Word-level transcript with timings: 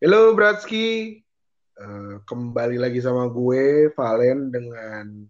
Halo 0.00 0.38
Bratski, 0.38 1.20
Eh, 1.80 2.14
kembali 2.28 2.76
lagi 2.76 3.00
sama 3.00 3.32
gue 3.32 3.88
Valen 3.96 4.52
dengan 4.52 5.24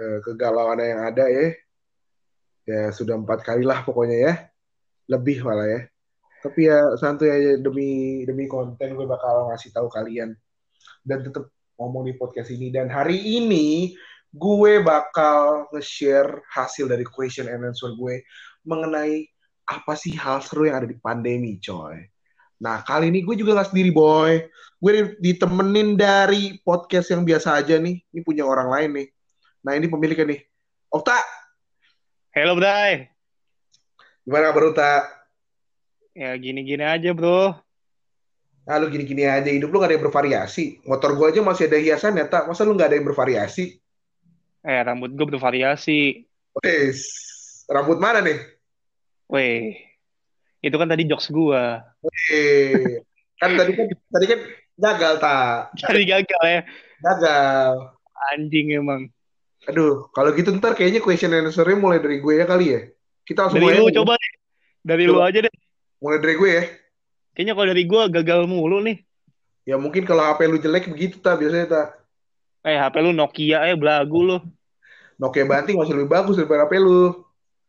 eh, 0.00 0.18
kegalauan 0.24 0.80
yang 0.80 1.04
ada 1.12 1.28
ya. 1.28 1.52
Ya 2.64 2.82
sudah 2.88 3.20
empat 3.20 3.44
kali 3.44 3.60
lah 3.60 3.84
pokoknya 3.84 4.16
ya, 4.16 4.34
lebih 5.12 5.44
malah 5.44 5.68
ya. 5.68 5.80
Tapi 6.40 6.72
ya 6.72 6.80
santuy 6.96 7.28
aja 7.28 7.60
demi 7.60 8.24
demi 8.24 8.48
konten 8.48 8.96
gue 8.96 9.04
bakal 9.04 9.52
ngasih 9.52 9.76
tahu 9.76 9.92
kalian 9.92 10.32
dan 11.04 11.20
tetap 11.20 11.52
ngomong 11.76 12.08
di 12.08 12.16
podcast 12.16 12.48
ini. 12.48 12.72
Dan 12.72 12.88
hari 12.88 13.20
ini 13.20 13.92
gue 14.32 14.72
bakal 14.80 15.68
nge-share 15.68 16.48
hasil 16.48 16.88
dari 16.88 17.04
question 17.04 17.44
and 17.52 17.60
answer 17.60 17.92
gue 17.92 18.24
mengenai 18.64 19.35
apa 19.66 19.92
sih 19.98 20.14
hal 20.14 20.40
seru 20.40 20.70
yang 20.70 20.78
ada 20.78 20.88
di 20.88 20.96
pandemi, 20.96 21.58
coy. 21.58 22.06
Nah, 22.62 22.80
kali 22.86 23.12
ini 23.12 23.20
gue 23.20 23.36
juga 23.36 23.58
gak 23.60 23.74
sendiri, 23.74 23.92
boy. 23.92 24.46
Gue 24.80 25.18
ditemenin 25.20 25.98
dari 25.98 26.56
podcast 26.64 27.12
yang 27.12 27.26
biasa 27.26 27.60
aja 27.60 27.76
nih. 27.76 28.00
Ini 28.00 28.20
punya 28.24 28.46
orang 28.48 28.72
lain 28.72 28.90
nih. 28.96 29.08
Nah, 29.66 29.72
ini 29.76 29.86
pemiliknya 29.90 30.24
nih. 30.32 30.40
Okta, 30.88 31.18
Halo 32.36 32.52
Bray, 32.52 33.08
gimana 34.28 34.52
kabar 34.52 34.68
Okta? 34.68 34.92
ya 36.12 36.36
gini-gini 36.36 36.84
aja 36.84 37.16
bro. 37.16 37.56
Ah, 38.68 38.76
lu 38.76 38.92
gini-gini 38.92 39.24
aja. 39.24 39.48
Hidup 39.48 39.72
lu 39.72 39.80
gak 39.80 39.88
ada 39.88 39.96
yang 39.96 40.04
bervariasi. 40.04 40.84
Motor 40.84 41.16
gue 41.16 41.32
aja 41.32 41.40
masih 41.40 41.64
ada 41.64 41.80
hiasan 41.80 42.18
ya, 42.20 42.28
tak? 42.28 42.44
Masa 42.44 42.68
lu 42.68 42.76
gak 42.76 42.92
ada 42.92 43.00
yang 43.00 43.08
bervariasi? 43.08 43.80
Eh 44.60 44.80
rambut 44.84 45.16
gue 45.16 45.26
bervariasi. 45.32 46.28
Wes, 46.60 47.08
rambut 47.72 47.96
mana 47.96 48.20
nih? 48.20 48.36
Weh, 49.26 49.74
itu 50.62 50.76
kan 50.78 50.86
tadi 50.86 51.02
jokes 51.06 51.34
gue. 51.34 51.62
Eh, 52.30 53.02
kan 53.42 53.58
tadi 53.58 53.74
kan 53.74 53.86
tadi 53.90 54.26
kan 54.30 54.40
gagal 54.78 55.12
tak? 55.18 55.74
Jadi 55.74 56.02
gagal 56.06 56.42
ya. 56.46 56.60
Gagal. 57.02 57.72
Anjing 58.34 58.74
emang. 58.78 59.10
Aduh, 59.66 60.06
kalau 60.14 60.30
gitu 60.30 60.54
ntar 60.54 60.78
kayaknya 60.78 61.02
question 61.02 61.34
and 61.34 61.50
answer-nya 61.50 61.74
mulai 61.74 61.98
dari 61.98 62.22
gue 62.22 62.34
ya 62.38 62.46
kali 62.46 62.66
ya. 62.70 62.80
Kita 63.26 63.50
langsung 63.50 63.58
Dari 63.58 63.82
lu 63.82 63.90
coba 63.90 64.14
deh. 64.14 64.32
Dari 64.86 65.04
lu 65.10 65.18
aja 65.18 65.38
deh. 65.42 65.54
Mulai 65.98 66.18
dari 66.22 66.34
gue 66.38 66.50
ya. 66.54 66.64
Kayaknya 67.34 67.52
kalau 67.58 67.66
dari 67.74 67.82
gue 67.84 68.02
gagal 68.14 68.40
mulu 68.46 68.78
nih. 68.86 68.96
Ya 69.66 69.74
mungkin 69.74 70.06
kalau 70.06 70.22
HP 70.22 70.46
lu 70.46 70.62
jelek 70.62 70.86
begitu 70.86 71.18
tak 71.18 71.42
biasanya 71.42 71.66
tak. 71.66 71.88
Eh 72.62 72.78
HP 72.78 72.94
lu 73.02 73.10
Nokia 73.10 73.66
eh 73.66 73.74
belagu 73.74 74.22
lu. 74.22 74.38
Nokia 75.18 75.42
banting 75.42 75.74
masih 75.74 75.98
lebih 75.98 76.14
bagus 76.14 76.38
daripada 76.38 76.70
HP 76.70 76.78
lu. 76.78 77.25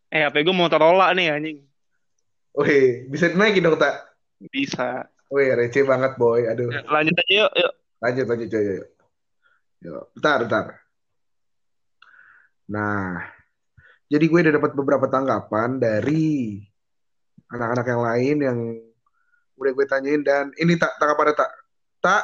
Eh 0.08 0.24
HP 0.24 0.36
gue 0.42 0.56
Motorola 0.56 1.12
nih 1.12 1.28
anjing. 1.30 1.60
Wih, 2.58 3.06
bisa 3.08 3.30
dinaikin 3.30 3.62
dong 3.62 3.78
tak? 3.78 3.94
Bisa. 4.50 5.06
Wih, 5.28 5.52
receh 5.54 5.84
banget 5.84 6.16
boy. 6.16 6.48
Aduh, 6.48 6.72
Ya, 6.72 6.82
lanjut 6.88 7.14
aja 7.14 7.34
yuk. 7.44 7.52
yuk. 7.54 7.74
lanjut 7.98 8.26
lanjut 8.26 8.48
coy. 8.48 8.64
Yuk. 8.64 8.88
Yuk, 9.78 10.04
bentar, 10.16 10.38
bentar. 10.42 10.66
Nah, 12.68 13.24
jadi 14.08 14.26
gue 14.26 14.40
udah 14.42 14.56
dapat 14.56 14.72
beberapa 14.74 15.06
tanggapan 15.08 15.78
dari 15.78 16.60
anak-anak 17.48 17.86
yang 17.88 18.02
lain 18.04 18.36
yang 18.44 18.58
udah 19.58 19.72
gue 19.74 19.86
tanyain 19.86 20.22
dan 20.22 20.52
ini 20.56 20.76
tak 20.76 20.96
tanggapannya 20.98 21.34
tak 21.34 21.50
tak 22.00 22.24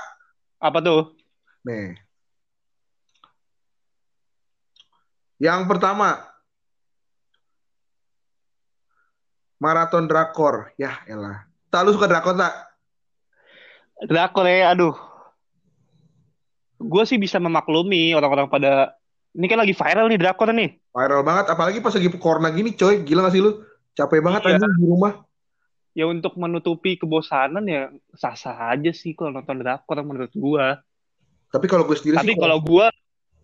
Apa 0.60 0.80
tuh? 0.80 1.12
nih. 1.64 1.96
Yang 5.38 5.68
pertama, 5.68 6.24
maraton 9.64 10.12
drakor. 10.12 10.76
Ya, 10.76 11.00
elah. 11.08 11.48
Tak 11.72 11.88
lu 11.88 11.96
suka 11.96 12.12
drakor 12.12 12.36
tak? 12.36 12.52
Drakor 14.04 14.44
ya, 14.44 14.76
aduh. 14.76 14.92
Gue 16.84 17.08
sih 17.08 17.16
bisa 17.16 17.40
memaklumi 17.40 18.12
orang-orang 18.12 18.52
pada... 18.52 19.00
Ini 19.32 19.48
kan 19.48 19.64
lagi 19.64 19.72
viral 19.72 20.12
nih 20.12 20.20
drakor 20.20 20.52
nih. 20.52 20.76
Viral 20.92 21.24
banget, 21.24 21.48
apalagi 21.48 21.80
pas 21.80 21.96
lagi 21.96 22.12
corona 22.20 22.52
gini, 22.52 22.76
coy. 22.76 23.08
Gila 23.08 23.24
gak 23.26 23.34
sih 23.34 23.42
lu? 23.42 23.64
Capek 23.96 24.20
banget 24.20 24.44
Iya. 24.44 24.60
anjing 24.60 24.76
di 24.84 24.86
rumah. 24.92 25.24
ya 25.94 26.10
untuk 26.10 26.34
menutupi 26.42 26.98
kebosanan 26.98 27.62
ya 27.70 27.94
sah-sah 28.18 28.74
aja 28.74 28.90
sih 28.90 29.14
kalau 29.14 29.30
nonton 29.30 29.62
drakor 29.62 30.02
menurut 30.02 30.34
gua. 30.34 30.82
Tapi 31.54 31.70
kalau 31.70 31.86
gue 31.86 31.94
sendiri 31.94 32.18
Tapi 32.18 32.34
sih, 32.34 32.42
kalau 32.42 32.58
gua 32.58 32.90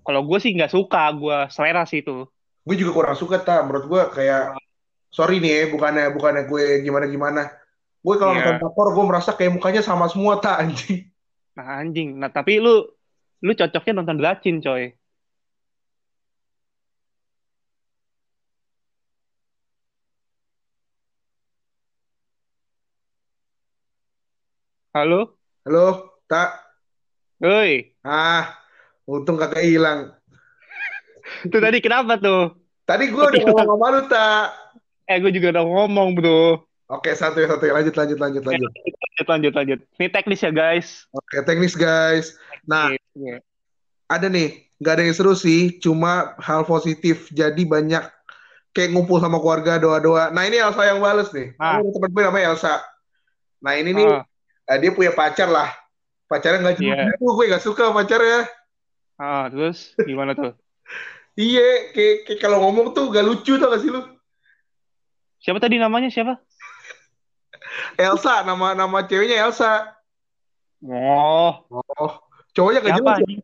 kalau 0.01 0.25
gua 0.25 0.41
sih 0.41 0.57
nggak 0.57 0.73
suka, 0.73 1.13
gua 1.13 1.45
selera 1.53 1.85
sih 1.85 2.01
itu. 2.01 2.25
gue 2.65 2.75
juga 2.77 2.91
kurang 2.93 3.17
suka 3.17 3.37
tak. 3.41 3.65
Menurut 3.65 3.85
gue 3.85 4.01
kayak, 4.13 4.57
sorry 5.09 5.41
nih 5.41 5.51
ya, 5.51 5.63
bukannya 5.73 6.13
bukannya 6.13 6.43
gue 6.45 6.63
gimana-gimana. 6.85 7.49
Gue 7.99 8.15
kalau 8.15 8.31
Iya. 8.31 8.45
nonton 8.45 8.55
drakor, 8.63 8.87
gue 8.95 9.05
merasa 9.05 9.31
kayak 9.35 9.51
mukanya 9.59 9.81
sama 9.83 10.07
semua 10.07 10.39
tak 10.39 10.55
anjing. 10.63 11.09
Nah 11.57 11.83
anjing. 11.83 12.15
Nah 12.15 12.31
tapi 12.31 12.61
lu 12.63 12.87
lu 13.43 13.51
cocoknya 13.55 13.93
nonton 13.99 14.17
Dracin 14.19 14.63
coy. 14.63 14.95
Halo? 24.93 25.37
Halo, 25.65 26.17
tak? 26.25 26.49
Woi, 27.39 27.93
Ah, 28.03 28.57
untung 29.07 29.39
kagak 29.39 29.63
hilang. 29.63 30.11
itu 31.47 31.57
tadi 31.61 31.77
kenapa 31.79 32.19
tuh? 32.19 32.57
Tadi 32.83 33.05
gue 33.07 33.21
udah 33.21 33.39
ngomong 33.45 33.67
sama 33.69 33.87
lu, 33.95 34.01
tak? 34.09 34.43
Eh, 35.09 35.17
gue 35.17 35.33
juga 35.33 35.57
udah 35.57 35.65
ngomong, 35.65 36.13
bro. 36.13 36.61
Oke, 36.85 37.09
satu 37.17 37.41
satu 37.41 37.65
lanjut 37.65 37.97
lanjut 37.97 38.17
lanjut 38.21 38.43
lanjut. 38.45 38.69
Lanjut, 38.69 39.25
lanjut, 39.25 39.53
lanjut. 39.57 39.79
Ini 39.97 40.07
teknis 40.13 40.45
ya, 40.45 40.53
guys. 40.53 41.09
Oke, 41.09 41.41
teknis 41.41 41.73
guys. 41.73 42.37
Nah, 42.69 42.93
ada 44.05 44.27
nih, 44.29 44.69
nggak 44.77 44.93
ada 44.93 45.03
yang 45.05 45.17
seru 45.17 45.33
sih, 45.33 45.81
cuma 45.81 46.37
hal 46.37 46.61
positif. 46.65 47.29
Jadi 47.33 47.65
banyak 47.65 48.05
kayak 48.73 48.93
ngumpul 48.93 49.17
sama 49.17 49.41
keluarga 49.41 49.81
doa-doa. 49.81 50.29
Nah, 50.29 50.45
ini 50.45 50.61
Elsa 50.61 50.85
yang 50.85 51.01
bales 51.01 51.33
nih. 51.33 51.57
Ah. 51.57 51.81
Temen 51.81 52.09
gue 52.13 52.23
namanya 52.25 52.53
Elsa. 52.53 52.77
Nah, 53.65 53.73
ini 53.73 53.97
nih 53.97 54.05
Ah, 54.05 54.21
eh, 54.69 54.77
dia 54.77 54.93
punya 54.93 55.09
pacar 55.13 55.49
lah. 55.49 55.73
Pacarnya 56.29 56.61
nggak. 56.61 56.85
Iya. 56.85 57.17
Aduh, 57.17 57.33
gue 57.33 57.45
nggak 57.49 57.65
suka 57.65 57.89
pacarnya. 57.89 58.45
ah, 59.17 59.49
terus 59.49 59.97
gimana 59.97 60.37
tuh? 60.37 60.53
Iya, 61.39 61.95
kayak, 61.95 62.15
kayak 62.27 62.39
kalau 62.43 62.59
ngomong 62.67 62.91
tuh 62.91 63.15
gak 63.15 63.23
lucu 63.23 63.55
tau 63.55 63.71
gak 63.71 63.79
sih 63.79 63.87
lu? 63.87 64.03
Siapa 65.39 65.59
tadi 65.59 65.79
namanya? 65.79 66.11
Siapa? 66.11 66.35
Elsa, 67.95 68.43
nama 68.43 68.75
nama 68.75 69.03
ceweknya 69.03 69.39
Elsa. 69.43 69.87
Oh, 70.83 71.63
Oh, 71.71 72.11
cowoknya 72.55 72.79
gak 72.79 72.91
siapa 72.95 72.99
jelas. 73.03 73.17
ya? 73.19 73.23
anjing? 73.23 73.41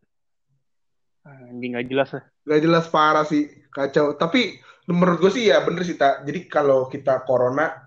Anjing 1.26 1.70
nggak 1.76 1.86
jelas 1.88 2.08
ya. 2.12 2.20
Gak 2.46 2.60
jelas 2.62 2.84
parah 2.88 3.24
sih, 3.26 3.44
kacau. 3.68 4.16
Tapi 4.16 4.56
menurut 4.88 5.20
gue 5.20 5.32
sih 5.32 5.50
ya 5.50 5.60
bener 5.60 5.84
sih, 5.84 5.98
tak. 5.98 6.24
Jadi 6.24 6.48
kalau 6.48 6.88
kita 6.88 7.24
corona, 7.26 7.84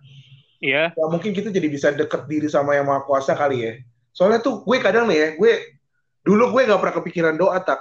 Iya. 0.60 0.92
ya 0.92 1.06
mungkin 1.08 1.32
kita 1.32 1.50
jadi 1.50 1.68
bisa 1.72 1.88
deket 1.96 2.28
diri 2.28 2.52
sama 2.52 2.76
yang 2.76 2.84
maha 2.86 3.08
kuasa 3.08 3.32
kali 3.34 3.64
ya. 3.64 3.74
Soalnya 4.12 4.44
tuh 4.44 4.62
gue 4.68 4.78
kadang 4.84 5.08
nih 5.08 5.18
ya, 5.18 5.28
gue 5.40 5.52
dulu 6.22 6.52
gue 6.54 6.68
gak 6.68 6.80
pernah 6.84 6.96
kepikiran 7.00 7.36
doa 7.40 7.58
tak. 7.64 7.80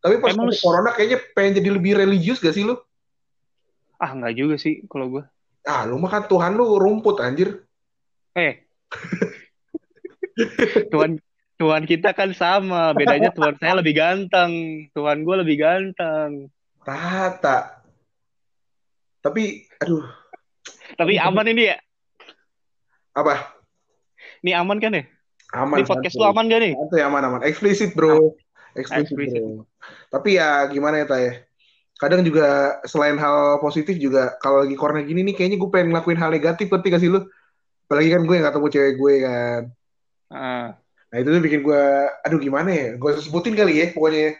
Tapi 0.00 0.22
pas 0.22 0.32
Emang 0.32 0.48
corona 0.58 0.90
kayaknya 0.94 1.18
pengen 1.36 1.58
jadi 1.60 1.70
lebih 1.74 1.92
religius 1.98 2.40
gak 2.40 2.56
sih 2.56 2.64
lu? 2.64 2.74
Ah, 3.98 4.14
nggak 4.14 4.34
juga 4.38 4.54
sih 4.56 4.86
kalau 4.86 5.10
gue. 5.10 5.24
Ah, 5.66 5.84
lu 5.84 5.98
mah 5.98 6.08
kan 6.08 6.24
Tuhan 6.30 6.54
lu 6.54 6.78
rumput 6.78 7.18
anjir. 7.18 7.66
Eh. 8.38 8.62
Tuhan 10.94 11.18
Tuhan 11.58 11.82
kita 11.90 12.14
kan 12.14 12.30
sama, 12.30 12.94
bedanya 12.94 13.34
Tuhan 13.34 13.58
saya 13.58 13.82
lebih 13.82 13.98
ganteng, 13.98 14.86
Tuhan 14.94 15.26
gue 15.26 15.36
lebih 15.42 15.58
ganteng. 15.58 16.46
Tata. 16.86 17.82
Tapi, 19.18 19.66
aduh, 19.82 20.06
Tapi 20.94 21.18
aman 21.18 21.50
ini 21.50 21.74
ya? 21.74 21.76
apa? 23.18 23.58
Ini 24.46 24.54
aman 24.54 24.78
kan 24.78 24.94
ya? 24.94 25.04
Aman. 25.58 25.82
Ini 25.82 25.90
podcast 25.90 26.14
lu 26.14 26.22
santuy. 26.22 26.32
aman 26.38 26.44
gak 26.46 26.60
nih? 26.62 26.72
Santuy, 26.78 27.02
aman, 27.02 27.22
aman. 27.26 27.40
Eksplisit, 27.42 27.90
bro. 27.98 28.38
Eksplisit, 28.78 29.10
Eksplisit. 29.10 29.42
bro. 29.42 29.66
Tapi 30.14 30.38
ya 30.38 30.70
gimana 30.70 31.02
ya, 31.02 31.06
Tay? 31.10 31.47
Kadang 31.98 32.22
juga 32.22 32.78
selain 32.86 33.18
hal 33.18 33.58
positif 33.58 33.98
juga, 33.98 34.38
kalau 34.38 34.62
lagi 34.62 34.78
corona 34.78 35.02
gini 35.02 35.26
nih, 35.26 35.34
kayaknya 35.34 35.58
gue 35.58 35.66
pengen 35.66 35.90
ngelakuin 35.90 36.18
hal 36.22 36.30
negatif, 36.30 36.70
ngerti 36.70 36.86
gak 36.94 37.02
sih 37.02 37.10
lu? 37.10 37.26
Apalagi 37.90 38.08
kan 38.14 38.22
gue 38.22 38.34
gak 38.38 38.54
ketemu 38.54 38.68
cewek 38.70 38.94
gue 38.94 39.14
kan. 39.26 39.60
Ah, 40.30 40.68
Nah 41.08 41.16
itu 41.24 41.28
tuh 41.32 41.40
bikin 41.40 41.60
gue, 41.64 41.82
aduh 42.22 42.38
gimana 42.38 42.68
ya? 42.70 42.88
Gue 43.00 43.16
sebutin 43.18 43.56
kali 43.58 43.82
ya, 43.82 43.86
pokoknya. 43.96 44.38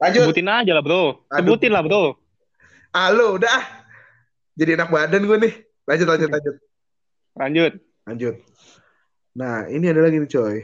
Lanjut. 0.00 0.22
sebutin 0.26 0.48
aja 0.50 0.72
lah 0.74 0.82
bro, 0.82 1.22
Aduh. 1.30 1.54
sebutin 1.54 1.70
lah 1.74 1.82
bro. 1.84 2.16
Ah, 2.94 3.10
lu 3.12 3.36
udah. 3.36 3.50
ah. 3.50 3.64
Jadi 4.54 4.78
enak 4.78 4.88
badan 4.88 5.22
gue 5.26 5.36
nih. 5.36 5.54
Lanjut, 5.84 6.06
lanjut, 6.06 6.28
lanjut. 6.30 6.54
Lanjut. 7.34 7.72
Lanjut. 8.06 8.34
Nah, 9.34 9.66
ini 9.66 9.84
ada 9.90 10.00
lagi 10.00 10.22
nih, 10.22 10.30
coy. 10.30 10.62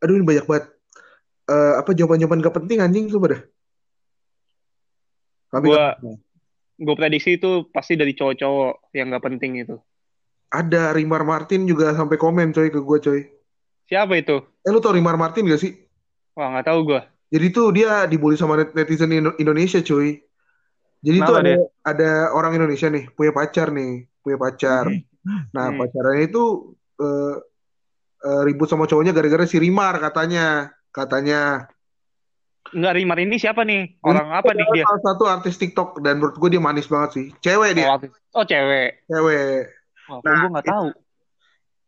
Aduh, 0.00 0.16
ini 0.16 0.24
banyak 0.24 0.48
banget. 0.48 0.72
Eh, 1.44 1.74
apa 1.76 1.90
jawaban-jawaban 1.92 2.40
gak 2.40 2.56
penting 2.56 2.80
anjing 2.80 3.12
coba 3.12 3.36
dah. 3.36 3.40
Tapi 5.54 5.66
Gua- 5.70 5.94
nggak- 5.94 6.20
gue 6.74 6.94
prediksi 6.98 7.38
itu 7.38 7.70
pasti 7.70 7.94
dari 7.94 8.10
cowok-cowok 8.12 8.90
yang 8.90 9.14
nggak 9.14 9.22
penting 9.22 9.62
itu. 9.62 9.78
Ada 10.50 10.90
Rimar 10.90 11.22
Martin 11.22 11.66
juga 11.66 11.94
sampai 11.94 12.18
komen 12.18 12.50
coy 12.50 12.70
ke 12.70 12.80
gue 12.82 12.98
coy. 12.98 13.20
Siapa 13.86 14.18
itu? 14.18 14.42
Eh 14.66 14.70
lu 14.74 14.82
tau 14.82 14.90
Rimar 14.90 15.14
Martin 15.14 15.46
gak 15.46 15.62
sih? 15.62 15.70
Wah 16.34 16.50
nggak 16.50 16.66
tahu 16.66 16.80
gue. 16.90 17.00
Jadi 17.30 17.46
tuh 17.50 17.70
dia 17.70 18.06
dibully 18.06 18.34
sama 18.34 18.58
net- 18.58 18.74
netizen 18.74 19.10
Indo- 19.10 19.38
Indonesia 19.38 19.78
cuy. 19.78 20.18
Jadi 21.04 21.18
tuh 21.20 21.36
Kenapa 21.36 21.42
ada 21.42 21.52
dia? 21.52 21.66
ada 21.84 22.10
orang 22.32 22.52
Indonesia 22.56 22.88
nih 22.88 23.06
punya 23.12 23.30
pacar 23.30 23.70
nih, 23.70 24.08
punya 24.18 24.38
pacar. 24.40 24.84
Nah 25.54 25.66
Hmm. 25.70 25.78
pacarnya 25.78 26.22
itu 26.26 26.42
eh, 26.94 27.34
eh, 28.24 28.42
ribut 28.46 28.70
sama 28.70 28.86
cowoknya 28.86 29.10
gara-gara 29.10 29.44
si 29.44 29.58
Rimar 29.58 29.98
katanya, 29.98 30.70
katanya. 30.90 31.66
Nggak 32.74 32.92
Rimar 32.92 33.18
ini 33.22 33.38
siapa 33.38 33.62
nih? 33.62 34.02
Orang 34.02 34.34
apa 34.34 34.50
nih 34.50 34.66
dia? 34.74 34.82
Salah 34.82 35.02
satu 35.06 35.24
artis 35.24 35.54
TikTok 35.56 36.02
dan 36.02 36.18
menurut 36.18 36.34
gue 36.36 36.50
dia 36.50 36.58
manis 36.58 36.90
banget 36.90 37.10
sih. 37.14 37.26
Cewek 37.38 37.78
dia, 37.78 37.86
Oh, 37.86 37.94
artis. 37.94 38.10
oh 38.34 38.42
cewek. 38.42 39.06
cewek. 39.06 39.60
Oh, 40.10 40.18
Nah, 40.20 40.34
gue 40.36 40.50
nggak 40.50 40.66
tahu. 40.66 40.86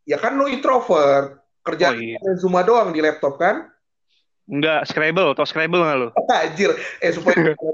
Ya 0.06 0.16
kan 0.16 0.38
lu 0.38 0.46
introvert, 0.46 1.42
kerja 1.60 1.90
Oh, 1.90 1.98
iya. 1.98 2.18
cuma 2.38 2.62
doang 2.62 2.94
di 2.94 3.02
laptop 3.02 3.34
kan? 3.36 3.66
Nggak 4.46 4.86
Scrabble, 4.86 5.34
atau 5.34 5.42
Scrabble 5.42 5.82
nggak 5.82 5.98
lu? 5.98 6.08
Anjir, 6.38 6.70
eh 7.02 7.10
supaya 7.10 7.34
itu 7.34 7.66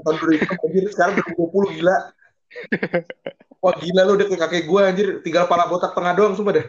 anjir 0.57 0.83
sekarang 0.89 1.13
udah 1.13 1.25
20 1.37 1.75
gila. 1.77 1.97
Wah 3.63 3.73
gila 3.77 4.01
lu 4.03 4.17
udah 4.17 4.25
kayak 4.27 4.41
kakek 4.43 4.65
gue 4.65 4.81
anjir, 4.81 5.07
tinggal 5.21 5.45
pala 5.45 5.69
botak 5.69 5.93
tengah 5.93 6.17
doang 6.17 6.33
sumpah 6.33 6.57
dah. 6.57 6.67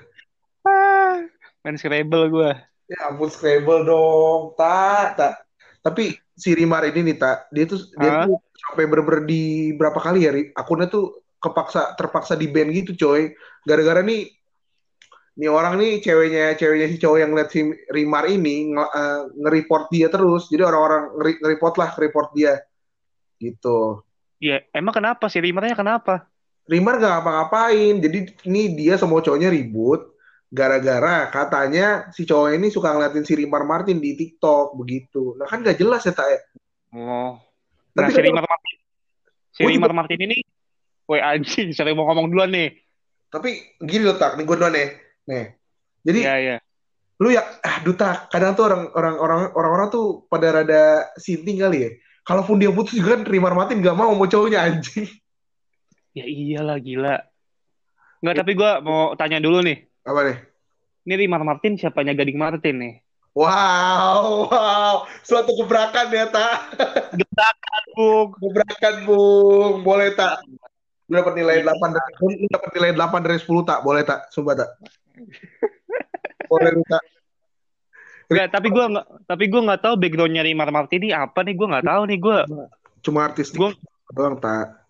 Ah, 0.63 1.25
main 1.65 1.75
Scrabble 1.75 2.29
gue. 2.29 2.51
Ya 2.85 3.09
ampun 3.09 3.33
Scrabble 3.33 3.83
dong, 3.83 4.53
tak, 4.55 5.17
tak. 5.17 5.33
Tapi 5.81 6.21
si 6.35 6.51
Rimar 6.55 6.83
ini 6.91 7.15
nih 7.15 7.17
tak, 7.17 7.49
dia 7.55 7.65
tuh 7.65 7.81
dia 7.95 8.27
tuh 8.27 8.39
sampai 8.69 8.85
bener-bener 8.91 9.23
di 9.27 9.75
berapa 9.75 9.99
kali 9.99 10.21
ya, 10.27 10.33
akunnya 10.59 10.91
tuh 10.91 11.23
kepaksa 11.39 11.95
terpaksa 11.95 12.35
di 12.35 12.51
ban 12.51 12.71
gitu 12.75 12.95
coy. 12.95 13.35
Gara-gara 13.63 14.03
nih 14.03 14.31
nih 15.35 15.51
orang 15.51 15.79
nih 15.79 15.99
ceweknya 15.99 16.55
ceweknya 16.55 16.87
si 16.91 16.97
cowok 16.99 17.19
yang 17.19 17.31
ngeliat 17.35 17.51
si 17.51 17.67
Rimar 17.91 18.25
ini 18.31 18.71
nge, 18.71 18.87
eh, 18.87 19.21
nge-report 19.43 19.85
dia 19.91 20.07
terus. 20.09 20.47
Jadi 20.51 20.63
orang-orang 20.63 21.03
nge-report 21.19 21.75
lah, 21.79 21.89
nge-report 21.95 22.29
dia. 22.35 22.55
Gitu. 23.39 24.01
Ya, 24.43 24.63
emang 24.77 24.95
kenapa 24.95 25.27
sih 25.29 25.41
Rimarnya 25.43 25.77
kenapa? 25.77 26.29
Rimar 26.65 26.97
gak 26.97 27.13
ngapa-ngapain. 27.21 28.01
Jadi 28.01 28.19
ini 28.49 28.63
dia 28.73 28.97
sama 28.97 29.21
cowoknya 29.21 29.53
ribut. 29.53 30.14
Gara-gara 30.55 31.27
katanya 31.35 32.07
si 32.15 32.23
cowok 32.23 32.55
ini 32.55 32.71
suka 32.71 32.95
ngeliatin 32.95 33.27
si 33.27 33.35
Rimar 33.35 33.67
Martin 33.67 33.99
di 33.99 34.15
TikTok 34.15 34.79
begitu. 34.79 35.35
Nah 35.35 35.51
kan 35.51 35.67
gak 35.67 35.83
jelas 35.83 36.07
ya 36.07 36.15
tak 36.15 36.31
ya. 36.31 36.39
Oh. 36.95 37.35
Nah, 37.99 38.07
Tapi 38.07 38.15
si 38.15 38.21
Rimar 38.23 38.47
Martin. 38.47 38.77
Si 39.51 39.61
Gua 39.63 39.67
juga- 39.67 39.75
Rimar 39.75 39.93
Martin 39.99 40.21
ini, 40.31 40.39
woi 41.11 41.19
anjing, 41.19 41.75
saya 41.75 41.91
mau 41.91 42.07
ngomong 42.07 42.31
duluan 42.31 42.55
nih. 42.55 42.71
Tapi 43.35 43.79
gini 43.83 44.07
loh 44.07 44.15
tak, 44.15 44.39
nih 44.39 44.47
gue 44.47 44.55
duluan 44.55 44.75
nih. 44.75 44.89
Nih. 45.27 45.45
Jadi 46.07 46.21
Iya, 46.23 46.35
iya. 46.39 46.57
lu 47.19 47.35
ya, 47.35 47.43
ah 47.63 47.83
duta, 47.83 48.31
kadang 48.31 48.55
tuh 48.55 48.67
orang 48.67 48.83
orang 48.95 49.15
orang 49.19 49.41
orang-orang 49.55 49.89
tuh 49.91 50.27
pada 50.31 50.63
rada 50.63 51.11
sinting 51.19 51.59
kali 51.63 51.79
ya. 51.87 51.91
Kalaupun 52.23 52.63
dia 52.63 52.71
putus 52.71 52.95
juga 52.99 53.19
kan 53.19 53.27
Rimar 53.27 53.55
Martin 53.59 53.83
gak 53.83 53.95
mau 53.95 54.11
mau 54.15 54.27
cowoknya 54.27 54.63
anjing. 54.71 55.07
Ya 56.15 56.27
iyalah 56.27 56.79
gila. 56.79 57.17
Nggak, 58.23 58.35
tapi 58.39 58.53
gue 58.55 58.71
mau 58.87 59.15
tanya 59.19 59.43
dulu 59.43 59.63
nih. 59.63 59.83
Apa 60.05 60.21
nih? 60.29 60.37
Ini 61.05 61.15
Rimar 61.25 61.43
Martin 61.45 61.77
siapanya 61.77 62.13
Gading 62.13 62.37
Martin 62.37 62.77
nih? 62.81 62.95
Wow, 63.35 64.47
wow, 64.47 64.95
suatu 65.27 65.59
gebrakan 65.59 66.07
ya 66.15 66.31
tak. 66.31 66.71
Bung. 67.99 68.31
Gebrakan 68.39 68.95
bung, 69.03 69.83
boleh 69.83 70.15
tak? 70.15 70.39
Lu 71.11 71.19
dapat 71.19 71.35
nilai 71.35 71.67
8 71.67 71.75
dari 71.91 72.11
lu 72.39 72.47
dapat 72.47 72.71
nilai 72.79 72.91
8 72.95 73.27
dari 73.27 73.37
10 73.43 73.67
tak? 73.67 73.83
Boleh 73.83 74.07
tak? 74.07 74.31
Sumpah 74.31 74.55
tak? 74.55 74.71
Boleh 76.47 76.79
tak? 76.87 77.03
Nggak, 78.25 78.47
tapi 78.55 78.69
gue 78.71 78.85
nggak, 78.89 79.07
tapi 79.27 79.45
gue 79.51 79.61
nggak 79.67 79.81
tahu 79.83 79.95
backgroundnya 79.99 80.43
Rimar 80.47 80.71
Martin 80.71 81.03
ini 81.03 81.11
apa 81.11 81.43
nih? 81.43 81.55
Gue 81.59 81.67
nggak 81.69 81.87
tahu 81.91 82.03
nih. 82.07 82.19
Gue 82.23 82.39
Cuma 83.05 83.19
artis 83.29 83.51
Gua- 83.53 83.77
doang 84.15 84.39
tak. 84.39 84.84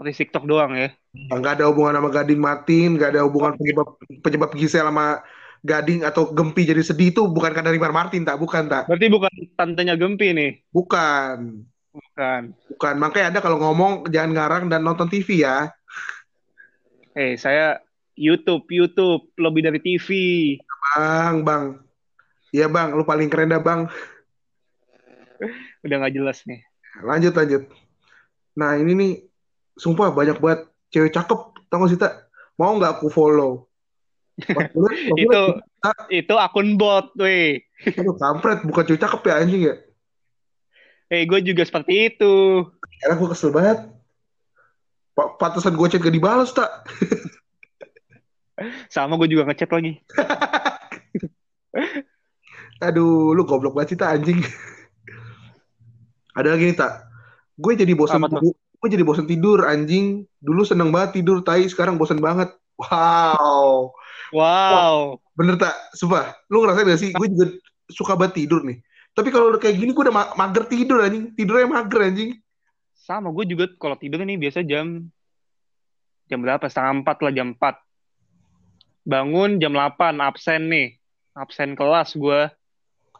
Artis 0.00 0.16
TikTok 0.16 0.48
doang 0.48 0.72
ya. 0.72 0.88
Nggak 1.12 1.60
ada 1.60 1.68
hubungan 1.68 2.00
sama 2.00 2.08
Gading 2.08 2.40
Martin, 2.40 2.96
nggak 2.96 3.10
ada 3.12 3.22
hubungan 3.28 3.52
penyebab 3.60 3.88
penyebab 4.24 4.50
Gisel 4.56 4.88
sama 4.88 5.20
Gading 5.60 6.08
atau 6.08 6.32
Gempi 6.32 6.64
jadi 6.64 6.80
sedih 6.80 7.12
itu 7.12 7.28
bukan 7.28 7.52
karena 7.52 7.68
Rimar 7.68 7.92
Martin 7.92 8.24
tak, 8.24 8.40
bukan 8.40 8.64
tak, 8.64 8.88
Berarti 8.88 9.06
bukan 9.12 9.32
tantenya 9.60 9.92
Gempi 9.92 10.32
nih? 10.32 10.50
bukan, 10.72 11.68
Bukan. 11.92 12.56
bukan. 12.72 12.94
Makanya 12.96 13.26
ada 13.28 13.38
kalau 13.44 13.60
ngomong 13.60 14.08
jangan 14.08 14.30
ngarang 14.32 14.64
dan 14.72 14.80
nonton 14.80 15.12
TV 15.12 15.44
ya. 15.44 15.68
Eh, 17.12 17.36
saya 17.36 17.76
YouTube, 18.16 18.64
YouTube 18.72 19.28
lebih 19.36 19.68
dari 19.68 19.80
TV. 19.84 20.08
Bang, 20.96 21.44
bang, 21.44 21.64
iya 22.56 22.64
bang, 22.64 22.96
lu 22.96 23.04
paling 23.04 23.28
keren 23.28 23.52
dah 23.52 23.60
bang. 23.60 23.84
Udah 25.84 25.96
nggak 26.00 26.14
jelas 26.16 26.40
nih. 26.48 26.64
Lanjut 27.04 27.36
lanjut. 27.36 27.62
Nah 28.56 28.80
ini 28.80 28.92
nih, 28.96 29.12
sumpah 29.80 30.12
banyak 30.12 30.36
banget 30.36 30.68
cewek 30.92 31.16
cakep, 31.16 31.40
tau 31.72 31.80
gak 31.80 31.88
sih 31.88 31.96
tak? 31.96 32.28
Mau 32.60 32.76
nggak 32.76 33.00
aku 33.00 33.08
follow? 33.08 33.64
Itu 35.16 35.42
itu 36.12 36.34
akun 36.36 36.76
bot, 36.76 37.16
weh. 37.16 37.64
Aduh, 37.96 38.12
kampret, 38.20 38.60
bukan 38.68 38.84
cewek 38.84 39.00
cakep 39.00 39.20
ya 39.24 39.34
anjing 39.40 39.62
ya. 39.72 39.74
Eh, 41.08 41.24
gue 41.24 41.40
juga 41.40 41.64
seperti 41.64 42.12
itu. 42.12 42.68
Karena 43.00 43.16
gue 43.16 43.28
kesel 43.32 43.50
banget. 43.50 43.88
Pa- 45.16 45.34
Pantesan 45.40 45.74
gue 45.74 45.88
chat 45.88 46.04
gak 46.04 46.12
dibalas 46.12 46.52
tak. 46.52 46.68
Sama 48.94 49.16
gue 49.16 49.32
juga 49.32 49.48
ngechat 49.48 49.72
lagi. 49.72 49.96
Aduh, 52.84 53.32
lu 53.32 53.48
goblok 53.48 53.74
banget 53.74 53.96
sih 53.96 53.98
tak 53.98 54.20
anjing. 54.20 54.44
Ada 56.36 56.54
lagi 56.54 56.70
nih 56.70 56.76
tak. 56.76 57.08
Gue 57.56 57.72
jadi 57.74 57.96
bosan. 57.96 58.20
Gue 58.80 58.88
jadi 58.88 59.04
bosan 59.04 59.28
tidur 59.28 59.68
anjing. 59.68 60.24
Dulu 60.40 60.64
seneng 60.64 60.88
banget 60.88 61.20
tidur, 61.20 61.44
tai. 61.44 61.68
Sekarang 61.68 62.00
bosan 62.00 62.16
banget. 62.16 62.48
Wow. 62.80 63.92
Wow. 64.32 65.20
Bener 65.36 65.60
tak? 65.60 65.76
Sumpah. 65.92 66.32
Lu 66.48 66.64
ngerasain 66.64 66.88
gak 66.88 67.00
sih? 67.00 67.10
Gue 67.12 67.28
juga 67.28 67.46
suka 67.92 68.16
banget 68.16 68.44
tidur 68.44 68.64
nih. 68.64 68.80
Tapi 69.12 69.28
kalau 69.28 69.52
udah 69.52 69.60
kayak 69.60 69.76
gini 69.76 69.92
gue 69.92 70.04
udah 70.08 70.14
ma- 70.14 70.32
mager 70.32 70.64
tidur 70.64 71.04
anjing. 71.04 71.36
Tidurnya 71.36 71.68
mager 71.68 72.00
anjing. 72.08 72.30
Sama 72.96 73.28
gue 73.34 73.44
juga 73.44 73.68
kalau 73.76 74.00
tidur 74.00 74.22
nih 74.24 74.40
biasa 74.40 74.64
jam 74.64 75.12
jam 76.30 76.38
berapa? 76.40 76.64
Setengah 76.70 77.04
empat 77.04 77.16
lah 77.20 77.32
jam 77.34 77.52
empat. 77.52 77.76
Bangun 79.04 79.58
jam 79.60 79.76
8 79.76 80.24
absen 80.24 80.70
nih. 80.72 80.88
Absen 81.36 81.76
kelas 81.76 82.16
gue. 82.16 82.48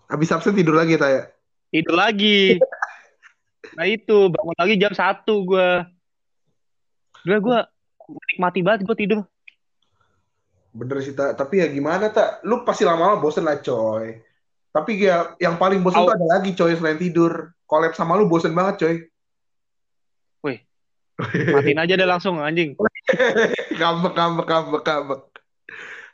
Habis 0.08 0.32
absen 0.32 0.54
tidur 0.56 0.78
lagi 0.78 0.96
tak 0.96 1.10
ya? 1.10 1.22
Tidur 1.68 2.00
lagi. 2.00 2.56
Nah 3.76 3.86
itu 3.86 4.28
bangun 4.32 4.56
lagi 4.56 4.74
jam 4.80 4.92
satu 4.94 5.44
gue. 5.44 5.70
Gila 7.24 7.38
gue 7.38 7.58
nikmati 8.34 8.60
banget 8.64 8.80
gue 8.88 8.96
tidur. 8.96 9.20
Bener 10.70 11.02
sih 11.02 11.14
tak. 11.14 11.36
Tapi 11.36 11.62
ya 11.62 11.66
gimana 11.68 12.08
tak? 12.10 12.42
Lu 12.46 12.62
pasti 12.62 12.86
lama-lama 12.86 13.20
bosen 13.20 13.44
lah 13.44 13.58
coy. 13.60 14.18
Tapi 14.70 15.02
ya 15.02 15.34
yang 15.42 15.58
paling 15.58 15.82
bosen 15.82 16.02
Au. 16.02 16.08
tuh 16.08 16.14
ada 16.14 16.26
lagi 16.38 16.54
coy 16.54 16.72
selain 16.78 16.98
tidur. 16.98 17.52
Collab 17.66 17.94
sama 17.94 18.18
lu 18.18 18.30
bosen 18.30 18.54
banget 18.54 18.74
coy. 18.82 18.94
Wih. 20.46 20.58
Matiin 21.54 21.82
aja 21.82 21.94
deh 21.94 22.08
langsung 22.08 22.40
anjing. 22.40 22.74
Ngambek, 23.78 24.14
ngambek, 24.14 24.46
ngambek, 24.46 24.82
ngambek. 24.86 25.22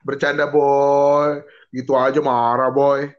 Bercanda 0.03 0.49
boy. 0.49 1.45
Gitu 1.71 1.93
aja 1.93 2.19
marah 2.25 2.73
boy. 2.73 3.13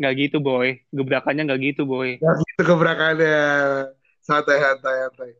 Nggak 0.00 0.14
gitu 0.16 0.36
boy. 0.40 0.80
Gebrakannya 0.94 1.42
nggak 1.48 1.60
gitu 1.72 1.82
boy. 1.84 2.16
Ya 2.20 2.32
gitu 2.38 2.62
gebrakannya. 2.64 3.42
Santai, 4.22 4.56
santai, 4.62 4.94
santai. 5.08 5.30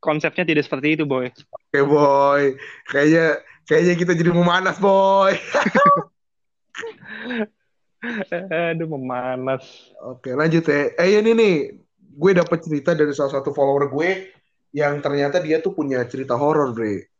Konsepnya 0.00 0.44
tidak 0.48 0.64
seperti 0.64 0.96
itu 0.96 1.04
boy. 1.04 1.28
Oke 1.52 1.80
boy. 1.84 2.56
Kayaknya 2.88 3.44
kayaknya 3.68 3.94
kita 4.00 4.12
jadi 4.16 4.32
memanas 4.32 4.80
boy. 4.80 5.36
Aduh 8.72 8.88
memanas. 8.88 9.92
Oke 10.00 10.32
lanjut 10.32 10.64
ya. 10.66 10.90
Eh 10.96 11.20
ini 11.20 11.32
nih. 11.36 11.56
Gue 12.10 12.34
dapet 12.34 12.60
cerita 12.66 12.92
dari 12.92 13.14
salah 13.14 13.38
satu 13.38 13.54
follower 13.54 13.92
gue. 13.92 14.10
Yang 14.70 14.94
ternyata 15.02 15.36
dia 15.42 15.58
tuh 15.58 15.74
punya 15.74 16.02
cerita 16.06 16.38
horor 16.38 16.74
bre. 16.74 17.10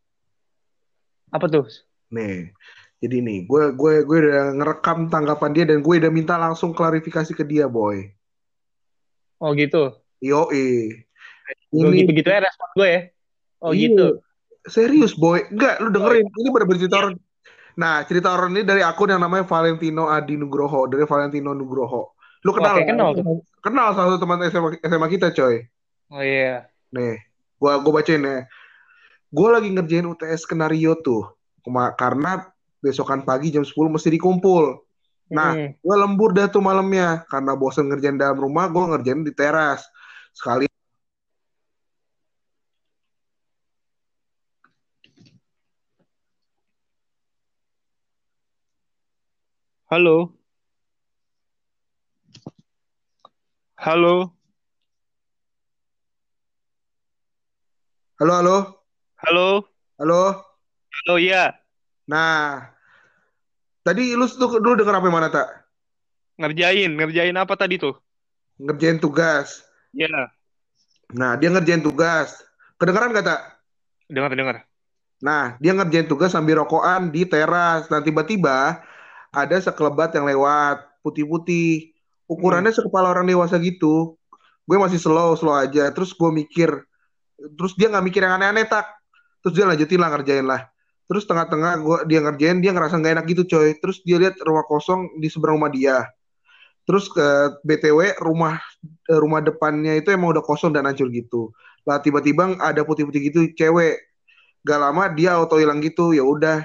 Apa 1.30 1.46
tuh? 1.46 1.66
Nih. 2.10 2.50
Jadi 3.00 3.16
nih, 3.24 3.38
gue 3.48 3.62
gue 3.72 3.92
gue 4.04 4.18
udah 4.28 4.52
ngerekam 4.60 5.08
tanggapan 5.08 5.50
dia 5.56 5.64
dan 5.64 5.80
gue 5.80 5.94
udah 5.96 6.12
minta 6.12 6.36
langsung 6.36 6.76
klarifikasi 6.76 7.32
ke 7.32 7.44
dia, 7.48 7.64
boy. 7.64 8.12
Oh 9.40 9.56
gitu. 9.56 9.96
Gue 10.20 10.44
Ini 11.72 12.04
gitu-gitu 12.04 12.28
ya 12.28 12.44
respon 12.44 12.68
gue 12.76 12.88
ya. 12.88 13.00
Oh 13.64 13.72
Iya. 13.72 13.80
gitu. 13.88 14.06
serius, 14.68 15.16
boy. 15.16 15.40
Enggak, 15.48 15.80
lu 15.80 15.88
dengerin. 15.88 16.28
Ini 16.28 16.48
bener-bener 16.52 16.80
cerita 16.84 16.96
horor. 17.00 17.16
Nah, 17.80 18.04
cerita 18.04 18.28
horor 18.36 18.52
ini 18.52 18.60
dari 18.60 18.84
akun 18.84 19.08
yang 19.08 19.24
namanya 19.24 19.48
Valentino 19.48 20.12
Adi 20.12 20.36
Nugroho, 20.36 20.84
dari 20.84 21.08
Valentino 21.08 21.56
Nugroho. 21.56 22.12
Lu 22.44 22.52
kenal? 22.52 22.76
Oke, 22.76 22.84
kan? 22.84 23.00
kenal. 23.00 23.10
Kenal 23.64 23.88
salah 23.96 24.08
satu 24.12 24.20
teman 24.20 24.44
SMA, 24.52 24.68
SMA 24.84 25.08
kita, 25.08 25.32
coy. 25.32 25.64
Oh 26.12 26.20
iya. 26.20 26.68
Nih. 26.92 27.24
Gua 27.56 27.80
gua 27.80 28.04
bacain 28.04 28.20
ya. 28.20 28.44
Gue 29.32 29.48
lagi 29.48 29.72
ngerjain 29.72 30.04
UTS 30.04 30.44
skenario 30.44 30.92
tuh. 31.00 31.24
Karena 31.96 32.44
besokan 32.80 33.22
pagi 33.22 33.52
jam 33.54 33.62
10 33.62 33.92
mesti 33.92 34.08
dikumpul. 34.12 34.80
Nah, 35.30 35.54
Hmm. 35.54 35.70
gue 35.78 35.96
lembur 35.96 36.34
dah 36.34 36.50
tuh 36.50 36.64
malamnya. 36.64 37.22
Karena 37.30 37.54
bosen 37.54 37.86
ngerjain 37.86 38.18
dalam 38.18 38.40
rumah, 38.40 38.66
gue 38.66 38.82
ngerjain 38.82 39.22
di 39.22 39.30
teras. 39.30 39.86
Sekali 40.34 40.66
Halo. 49.90 50.32
Halo. 53.76 54.36
Halo, 58.20 58.32
halo. 58.36 58.56
Halo. 59.24 59.48
Halo. 59.98 60.20
Halo, 60.92 61.14
iya. 61.18 61.59
Nah, 62.10 62.66
tadi 63.86 64.18
lu 64.18 64.26
tuh 64.26 64.58
dulu 64.58 64.74
denger 64.74 64.98
apa 64.98 65.06
yang 65.06 65.14
mana, 65.14 65.30
Tak? 65.30 65.46
Ngerjain. 66.42 66.90
Ngerjain 66.98 67.36
apa 67.38 67.54
tadi 67.54 67.78
tuh? 67.78 67.94
Ngerjain 68.58 68.98
tugas. 68.98 69.62
Ya. 69.94 70.10
Nah, 71.14 71.38
dia 71.38 71.54
ngerjain 71.54 71.86
tugas. 71.86 72.42
Kedengeran 72.82 73.14
gak, 73.14 73.30
Tak? 73.30 73.40
Dengar, 74.10 74.34
dengar. 74.34 74.56
Nah, 75.22 75.54
dia 75.62 75.70
ngerjain 75.70 76.10
tugas 76.10 76.34
sambil 76.34 76.58
rokokan 76.66 77.14
di 77.14 77.22
teras. 77.28 77.86
Nah, 77.86 78.02
tiba-tiba 78.02 78.82
ada 79.30 79.56
sekelebat 79.62 80.10
yang 80.18 80.26
lewat, 80.26 80.82
putih-putih. 81.06 81.94
Ukurannya 82.26 82.74
sekepala 82.74 83.14
orang 83.14 83.30
dewasa 83.30 83.54
gitu. 83.62 84.18
Gue 84.66 84.76
masih 84.82 84.98
slow, 84.98 85.38
slow 85.38 85.54
aja. 85.54 85.94
Terus 85.94 86.10
gue 86.16 86.30
mikir, 86.34 86.72
terus 87.54 87.78
dia 87.78 87.86
nggak 87.86 88.06
mikir 88.06 88.26
yang 88.26 88.34
aneh-aneh, 88.40 88.66
tak. 88.66 88.86
Terus 89.44 89.54
dia 89.54 89.64
lanjutin 89.68 90.00
lah, 90.00 90.10
ngerjain 90.10 90.46
lah. 90.46 90.66
Terus 91.10 91.26
tengah-tengah 91.26 91.72
gua 91.82 91.98
dia 92.06 92.22
ngerjain, 92.22 92.62
dia 92.62 92.70
ngerasa 92.70 93.02
nggak 93.02 93.12
enak 93.18 93.26
gitu, 93.34 93.42
coy. 93.50 93.74
Terus 93.82 93.98
dia 94.06 94.22
lihat 94.22 94.38
rumah 94.46 94.62
kosong 94.62 95.18
di 95.18 95.26
seberang 95.26 95.58
rumah 95.58 95.74
dia. 95.74 96.06
Terus 96.86 97.10
ke 97.10 97.58
BTW 97.66 98.22
rumah 98.22 98.62
eh, 99.10 99.18
rumah 99.18 99.42
depannya 99.42 99.98
itu 99.98 100.14
emang 100.14 100.30
udah 100.30 100.44
kosong 100.46 100.70
dan 100.70 100.86
hancur 100.86 101.10
gitu. 101.10 101.50
Lah 101.82 101.98
tiba-tiba 101.98 102.54
ada 102.62 102.86
putih-putih 102.86 103.20
gitu 103.26 103.40
cewek. 103.58 103.98
Gak 104.62 104.78
lama 104.78 105.10
dia 105.10 105.34
auto 105.34 105.58
hilang 105.58 105.82
gitu. 105.82 106.14
Ya 106.14 106.22
udah, 106.22 106.62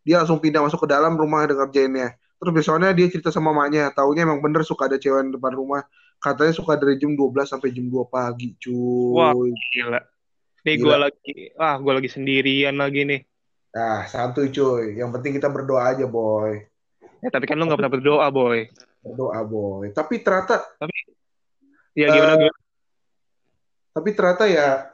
dia 0.00 0.24
langsung 0.24 0.40
pindah 0.40 0.64
masuk 0.64 0.88
ke 0.88 0.88
dalam 0.88 1.12
rumah 1.12 1.44
dengan 1.44 1.68
ngerjainnya. 1.68 2.16
Terus 2.42 2.52
besoknya 2.58 2.90
dia 2.96 3.06
cerita 3.06 3.30
sama 3.30 3.54
mamanya, 3.54 3.92
taunya 3.94 4.26
emang 4.26 4.42
bener 4.42 4.66
suka 4.66 4.90
ada 4.90 4.98
cewek 4.98 5.30
di 5.30 5.36
depan 5.38 5.52
rumah. 5.52 5.84
Katanya 6.18 6.54
suka 6.54 6.74
dari 6.80 6.98
jam 6.98 7.14
12 7.14 7.46
sampai 7.46 7.70
jam 7.74 7.86
2 7.86 8.08
pagi, 8.10 8.54
cuy. 8.56 9.14
Wah. 9.14 9.34
Gila. 9.74 10.00
Nih 10.62 10.74
gue 10.78 10.96
lagi, 10.96 11.34
ah 11.58 11.74
gue 11.78 11.92
lagi 11.92 12.10
sendirian 12.10 12.78
lagi 12.78 13.02
nih. 13.02 13.20
Nah, 13.72 14.04
santuy 14.04 14.52
cuy. 14.52 15.00
Yang 15.00 15.10
penting 15.16 15.32
kita 15.40 15.48
berdoa 15.48 15.96
aja, 15.96 16.04
boy. 16.04 16.60
Ya, 17.24 17.32
tapi 17.32 17.48
kan 17.48 17.56
lu 17.56 17.64
gak 17.64 17.80
pernah 17.80 17.92
berdoa, 17.92 18.26
boy. 18.28 18.68
Berdoa, 19.00 19.40
boy. 19.48 19.88
Tapi 19.96 20.20
ternyata 20.20 20.60
Ya 21.92 22.08
Eh, 22.08 22.12
gimana, 22.16 22.40
gimana? 22.40 22.56
tapi 23.92 24.16
ternyata 24.16 24.48
ya 24.48 24.88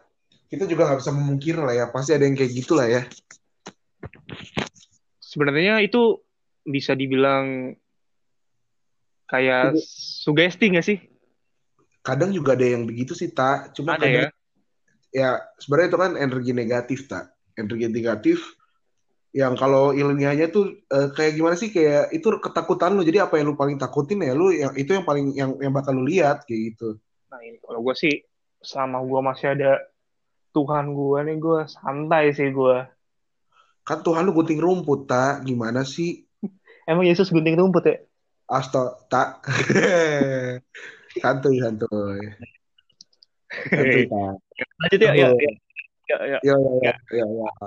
kita 0.51 0.67
juga 0.67 0.91
nggak 0.91 0.99
bisa 0.99 1.15
memungkiri 1.15 1.61
lah 1.63 1.75
ya. 1.75 1.87
Pasti 1.95 2.11
ada 2.15 2.27
yang 2.27 2.35
kayak 2.35 2.53
gitu 2.55 2.75
lah 2.75 2.91
ya. 2.91 3.03
Sebenarnya 5.23 5.79
itu 5.83 6.19
bisa 6.67 6.99
dibilang 6.99 7.79
kayak 9.31 9.79
sugesti 9.95 10.75
gak 10.75 10.87
sih? 10.87 10.99
Kadang 12.03 12.35
juga 12.35 12.59
ada 12.59 12.67
yang 12.67 12.83
begitu 12.89 13.15
sih, 13.15 13.31
tak. 13.31 13.75
Cuma 13.79 13.95
Ada 13.95 14.07
ya. 14.07 14.11
kadang 14.27 14.35
ya 15.09 15.31
sebenarnya 15.63 15.89
itu 15.95 15.99
kan 15.99 16.13
energi 16.19 16.53
negatif, 16.55 16.99
tak. 17.07 17.31
Energi 17.55 17.87
negatif 17.87 18.58
yang 19.37 19.55
kalau 19.55 19.93
ilmiahnya 19.93 20.49
tuh 20.49 20.81
eh, 20.89 21.09
kayak 21.13 21.37
gimana 21.37 21.55
sih 21.55 21.69
kayak 21.69 22.13
itu 22.17 22.29
ketakutan 22.41 22.97
lu. 22.97 23.05
Jadi 23.05 23.21
apa 23.21 23.37
yang 23.37 23.53
lu 23.53 23.57
paling 23.57 23.77
takutin 23.77 24.25
ya 24.25 24.33
lu 24.33 24.53
yang 24.53 24.73
itu 24.75 24.97
yang 24.97 25.05
paling 25.05 25.37
yang 25.37 25.57
yang 25.61 25.73
bakal 25.73 25.93
lu 25.93 26.09
lihat 26.09 26.49
kayak 26.49 26.75
gitu. 26.75 26.97
Nah 27.29 27.41
ini 27.45 27.61
kalau 27.61 27.85
gue 27.85 27.95
sih 27.95 28.15
selama 28.65 29.05
gue 29.05 29.21
masih 29.21 29.47
ada 29.55 29.73
Tuhan 30.57 30.97
gue 30.97 31.19
nih 31.29 31.37
gue 31.37 31.61
santai 31.69 32.33
sih 32.33 32.49
gue. 32.51 32.77
Kan 33.85 34.05
Tuhan 34.05 34.29
lu 34.29 34.37
gunting 34.37 34.61
rumput, 34.61 35.09
tak. 35.09 35.49
Gimana 35.49 35.81
sih? 35.85 36.25
Emang 36.91 37.09
Yesus 37.09 37.33
gunting 37.33 37.57
rumput 37.57 37.85
ya? 37.89 37.97
Asto, 38.49 39.05
tak. 39.13 39.45
santuy, 41.23 41.57
santuy. 41.61 42.21
Santuy, 43.73 44.05
tak. 44.05 44.35
Lanjut 44.77 45.01
ya, 45.01 45.13
ya, 45.17 45.29
ya, 45.33 45.53
ya, 46.09 46.19
ya. 46.25 46.39
Ya, 46.43 46.55
ya, 46.57 46.75
ya, 46.83 46.95
ya, 47.13 47.27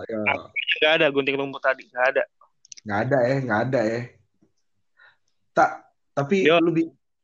ya, 0.10 0.19
ya. 0.25 0.36
Gak 0.81 0.91
ada 1.00 1.07
gunting 1.13 1.38
rumput 1.38 1.62
tadi, 1.62 1.86
gak 1.93 2.17
ada. 2.17 2.24
Nggak 2.81 3.00
ada 3.05 3.19
ya, 3.21 3.38
nggak 3.45 3.62
ada 3.69 3.81
ya. 3.86 4.01
Tak, 5.53 5.71
tapi 6.17 6.50
Yo. 6.50 6.57
lu 6.57 6.74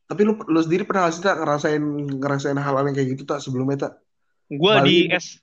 tapi 0.07 0.21
lu 0.23 0.39
lu 0.47 0.59
sendiri 0.63 0.87
pernah 0.87 1.11
sih 1.11 1.19
tak 1.19 1.41
ngerasain 1.41 1.83
ngerasain 2.21 2.55
hal-hal 2.55 2.85
yang 2.87 2.95
kayak 2.95 3.09
gitu 3.17 3.23
tak 3.25 3.41
sebelumnya 3.41 3.89
tak? 3.89 3.93
Gue 4.47 4.73
Bali- 4.77 5.09
di 5.09 5.11
S 5.11 5.41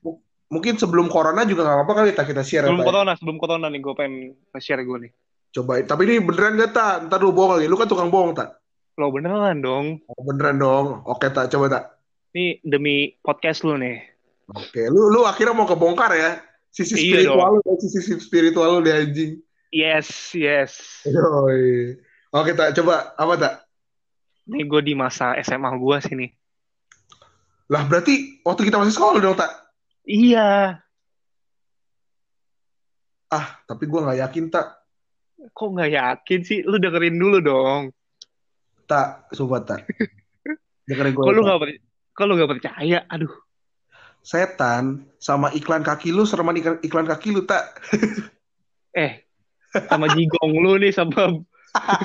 Mungkin 0.54 0.78
sebelum 0.78 1.10
corona 1.10 1.42
juga 1.42 1.66
nggak 1.66 1.76
apa-apa 1.82 1.94
kali 2.04 2.10
tak 2.14 2.30
kita 2.30 2.46
share 2.46 2.68
sebelum 2.68 2.78
ya, 2.78 2.84
Tak, 2.84 2.86
ya? 2.86 2.90
corona, 2.94 3.12
sebelum 3.18 3.36
corona 3.42 3.66
nih 3.72 3.80
gue 3.82 3.94
pengen 3.96 4.14
share 4.62 4.86
gue 4.86 4.98
nih. 5.08 5.12
Coba, 5.50 5.82
tapi 5.82 6.06
ini 6.06 6.22
beneran 6.22 6.54
gak 6.60 6.70
tak? 6.70 6.94
Ntar 7.10 7.18
lu 7.26 7.34
bohong 7.34 7.58
lagi, 7.58 7.66
lu 7.66 7.74
kan 7.74 7.90
tukang 7.90 8.12
bohong 8.12 8.38
tak? 8.38 8.62
Lo 8.94 9.10
beneran 9.10 9.58
dong. 9.58 9.98
Oh, 10.06 10.22
beneran 10.22 10.62
dong. 10.62 10.86
Oke 11.10 11.26
tak, 11.34 11.50
coba 11.50 11.66
tak. 11.66 11.84
Ini 12.34 12.62
demi 12.62 13.18
podcast 13.18 13.66
lu 13.66 13.74
nih. 13.74 14.13
Oke, 14.52 14.92
lu 14.92 15.08
lu 15.08 15.24
akhirnya 15.24 15.56
mau 15.56 15.64
kebongkar 15.64 16.12
ya? 16.12 16.42
Sisi 16.68 16.98
Iya 16.98 17.24
spiritual 17.30 17.50
lu, 17.54 17.60
ya, 17.64 17.74
sisi 17.80 18.12
spiritual 18.20 18.68
lu 18.76 18.80
di 18.84 18.92
anjing. 18.92 19.32
Yes, 19.72 20.34
yes. 20.36 21.02
Yoi. 21.08 21.96
Oke 22.34 22.50
tak, 22.52 22.74
coba 22.76 23.14
apa 23.14 23.34
tak? 23.38 23.54
Nih 24.50 24.66
gue 24.68 24.80
di 24.84 24.92
masa 24.92 25.38
SMA 25.40 25.70
gue 25.80 25.96
sini. 26.04 26.26
Lah 27.72 27.88
berarti 27.88 28.44
waktu 28.44 28.68
kita 28.68 28.76
masih 28.76 28.94
sekolah 28.94 29.22
dong 29.22 29.38
tak? 29.38 29.48
Iya. 30.04 30.82
Ah, 33.32 33.46
tapi 33.64 33.88
gua 33.88 34.06
nggak 34.06 34.20
yakin 34.20 34.44
tak. 34.52 34.84
Kok 35.56 35.68
nggak 35.74 35.90
yakin 35.90 36.40
sih? 36.44 36.60
Lu 36.62 36.76
dengerin 36.76 37.16
dulu 37.16 37.38
dong. 37.40 37.82
Tak, 38.84 39.32
sumpah 39.32 39.64
tak. 39.64 39.80
Dengerin 40.88 41.16
gue. 41.16 41.24
Kok 41.24 41.32
lu 41.32 41.42
nggak 41.42 41.60
per- 41.60 41.82
kok 42.14 42.24
lu 42.28 42.34
nggak 42.36 42.50
percaya? 42.52 42.98
Aduh. 43.08 43.32
Setan 44.24 45.04
sama 45.20 45.52
iklan 45.52 45.84
kaki 45.84 46.08
lu 46.08 46.24
sereman 46.24 46.56
iklan, 46.56 46.80
iklan 46.80 47.04
kaki 47.04 47.28
lu 47.30 47.44
tak. 47.44 47.76
Eh, 48.94 49.26
sama 49.90 50.06
jigong 50.06 50.54
lu 50.54 50.78
nih 50.78 50.94
sama 50.94 51.42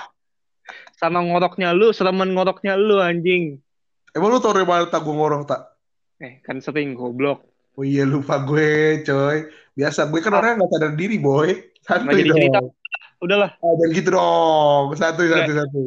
sama 1.00 1.22
ngoroknya 1.22 1.70
lu, 1.72 1.94
seremen 1.94 2.34
ngoroknya 2.34 2.74
lu 2.74 2.98
anjing. 2.98 3.62
Emang 4.10 4.34
lu 4.34 4.42
tau 4.42 4.52
dari 4.52 4.66
mana 4.66 4.90
tak 4.90 5.06
gue 5.06 5.14
ngorong 5.14 5.46
tak? 5.46 5.78
Eh, 6.18 6.42
kan 6.42 6.58
sering 6.60 6.98
goblok. 6.98 7.46
Oh 7.78 7.86
iya 7.86 8.10
lupa 8.10 8.42
gue 8.42 9.06
coy. 9.06 9.48
Biasa 9.78 10.10
gue 10.10 10.18
kan 10.18 10.34
orang 10.34 10.58
nggak 10.58 10.72
sadar 10.74 10.92
diri 10.98 11.22
boy. 11.22 11.54
Santuy 11.80 12.26
jadi 12.26 12.50
cerita. 12.50 12.58
dong. 12.58 12.74
Udahlah, 13.22 13.52
Ah, 13.54 13.74
jangan 13.78 13.92
gitu 13.94 14.10
dong. 14.10 14.84
Satu, 14.98 15.22
Nggak. 15.24 15.40
satu, 15.46 15.54
satu. 15.62 15.82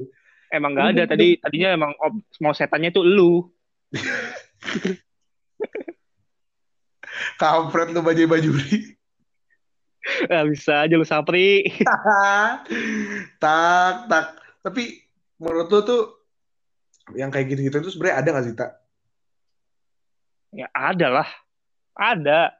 emang 0.52 0.70
nggak 0.72 0.86
ada 0.86 1.02
tadi 1.08 1.34
tadinya 1.36 1.68
emang 1.74 1.90
mau 2.38 2.54
setannya 2.54 2.94
tuh 2.94 3.02
lu. 3.02 3.50
Kampret 7.37 7.92
lu 7.92 8.00
bajai 8.00 8.26
bajuri. 8.28 8.97
Ah, 10.26 10.42
bisa 10.42 10.83
aja 10.83 10.95
lu 10.99 11.07
sapri. 11.07 11.62
tak, 13.42 13.95
tak. 14.11 14.26
Tapi 14.62 14.99
menurut 15.38 15.71
lu 15.71 15.81
tuh 15.87 16.02
yang 17.14 17.31
kayak 17.31 17.50
gitu-gitu 17.54 17.83
itu 17.83 17.90
sebenarnya 17.95 18.16
ada 18.19 18.28
nggak 18.35 18.45
sih 18.47 18.57
tak? 18.59 18.71
Ya 20.52 20.66
ada 20.75 21.07
lah. 21.23 21.28
Ada. 21.95 22.52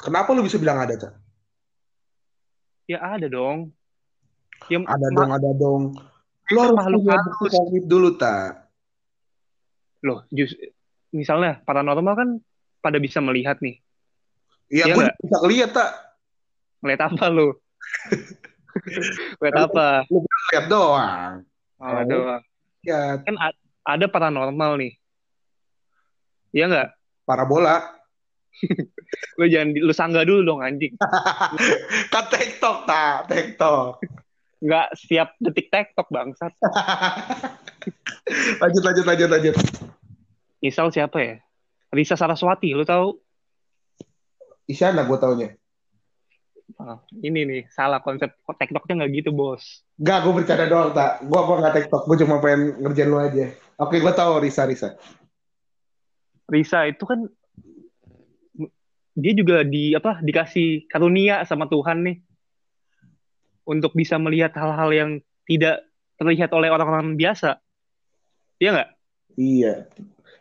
Kenapa 0.00 0.32
lu 0.32 0.42
bisa 0.42 0.56
bilang 0.58 0.80
ada 0.80 0.96
tak? 0.96 1.12
Ya 2.90 2.98
ada 2.98 3.30
dong. 3.30 3.70
Ya, 4.68 4.76
Ada 4.84 5.08
dong, 5.14 5.30
ada 5.32 5.50
dong. 5.56 5.82
Lu 6.52 6.58
harus 6.60 6.76
makhluk 6.76 7.02
halus. 7.08 7.86
dulu 7.88 8.10
tak? 8.20 8.68
Loh, 10.04 10.26
jus, 10.28 10.52
misalnya 11.14 11.62
paranormal 11.64 12.14
kan 12.16 12.30
pada 12.80 12.96
bisa 13.00 13.20
melihat 13.20 13.60
nih. 13.60 13.78
Iya, 14.70 14.92
gue 14.92 15.02
nggak? 15.02 15.16
bisa 15.20 15.36
lihat 15.46 15.70
tak. 15.76 15.90
Ngeliat 16.80 17.02
apa 17.06 17.24
lu? 17.28 17.48
Ngeliat 19.38 19.58
apa? 19.68 19.86
Lihat 20.54 20.66
doang. 20.70 21.32
Oh, 21.80 21.86
Oh. 21.86 22.04
doang. 22.04 22.42
Lihat 22.84 23.18
Kan 23.28 23.36
ada 23.84 24.06
paranormal 24.08 24.80
nih. 24.80 24.92
Iya 26.50 26.66
nggak? 26.66 26.88
parabola. 27.30 27.78
Lu 29.38 29.46
jangan 29.46 29.70
lu 29.78 29.94
sanggah 29.94 30.26
dulu 30.26 30.42
dong 30.42 30.60
anjing. 30.60 30.98
kan 32.12 32.24
TikTok 32.26 32.84
tak, 32.84 33.30
TikTok. 33.30 34.02
Nggak 34.60 34.86
setiap 34.98 35.28
detik 35.38 35.70
tektok 35.70 36.10
bangsat. 36.10 36.52
lanjut, 38.60 38.82
lanjut, 38.84 39.04
lanjut, 39.06 39.28
lanjut. 39.30 39.54
Misal 40.60 40.92
siapa 40.92 41.18
ya? 41.22 41.36
Risa 41.90 42.14
Saraswati, 42.14 42.70
lu 42.70 42.86
tahu? 42.86 43.18
Isyana 44.70 45.02
gue 45.02 45.18
taunya. 45.18 45.48
Oh, 46.78 47.02
ini 47.18 47.42
nih 47.42 47.62
salah 47.74 47.98
konsep 47.98 48.30
TikToknya 48.46 49.02
nggak 49.02 49.10
gitu 49.20 49.30
bos. 49.34 49.82
Gak, 49.98 50.22
gue 50.22 50.32
bercanda 50.32 50.70
doang, 50.70 50.94
tak. 50.94 51.26
Gue 51.26 51.38
apa 51.42 51.52
nggak 51.58 51.74
TikTok, 51.76 52.02
gue 52.06 52.16
cuma 52.22 52.38
pengen 52.38 52.78
ngerjain 52.78 53.10
lu 53.10 53.18
aja. 53.18 53.50
Oke, 53.82 53.98
gue 53.98 54.12
tahu 54.14 54.38
Risa, 54.38 54.64
Risa. 54.70 54.94
Risa 56.46 56.86
itu 56.86 57.02
kan 57.02 57.26
dia 59.18 59.32
juga 59.34 59.66
di 59.66 59.92
apa 59.98 60.22
dikasih 60.22 60.86
karunia 60.86 61.42
sama 61.42 61.66
Tuhan 61.66 62.06
nih 62.06 62.16
untuk 63.66 63.90
bisa 63.98 64.16
melihat 64.22 64.54
hal-hal 64.54 64.90
yang 64.94 65.10
tidak 65.50 65.82
terlihat 66.22 66.54
oleh 66.54 66.70
orang-orang 66.70 67.18
biasa. 67.18 67.58
Iya 68.62 68.70
nggak? 68.78 68.90
Iya. 69.34 69.74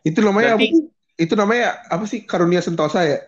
Itu 0.05 0.21
namanya 0.21 0.55
Berarti- 0.55 0.77
apa? 0.77 0.97
Itu 1.19 1.35
namanya 1.35 1.83
apa 1.91 2.07
sih? 2.07 2.23
Karunia 2.23 2.63
Sentosa 2.63 3.03
ya? 3.03 3.19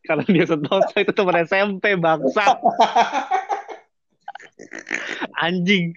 Karena 0.00 0.24
dia 0.24 0.48
sentosa 0.48 0.96
itu 0.96 1.12
teman 1.12 1.44
SMP 1.44 1.92
bangsa. 2.00 2.56
Anjing. 5.36 5.92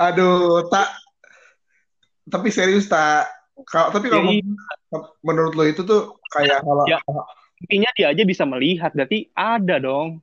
Aduh, 0.00 0.64
tak. 0.72 0.88
Tapi 2.32 2.48
serius 2.48 2.88
tak. 2.88 3.28
Kalau 3.68 3.92
tapi 3.92 4.08
kalau 4.08 4.24
Jadi 4.30 4.46
menurut 5.20 5.52
lo 5.58 5.64
itu 5.66 5.82
tuh 5.82 6.16
kayak 6.30 6.62
hal 6.62 6.86
Ya. 6.86 7.02
intinya 7.58 7.90
dia 7.98 8.06
aja 8.14 8.22
bisa 8.22 8.46
melihat, 8.46 8.94
berarti 8.94 9.34
ada 9.34 9.82
dong. 9.82 10.22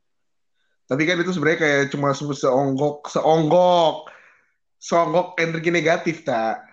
Tapi 0.87 1.03
kan 1.03 1.19
itu 1.19 1.35
sebenarnya 1.35 1.59
kayak 1.59 1.81
cuma 1.91 2.15
se- 2.15 2.23
seonggok, 2.23 3.11
seonggok, 3.11 4.07
seonggok 4.79 5.35
energi 5.43 5.69
negatif 5.73 6.23
tak. 6.23 6.63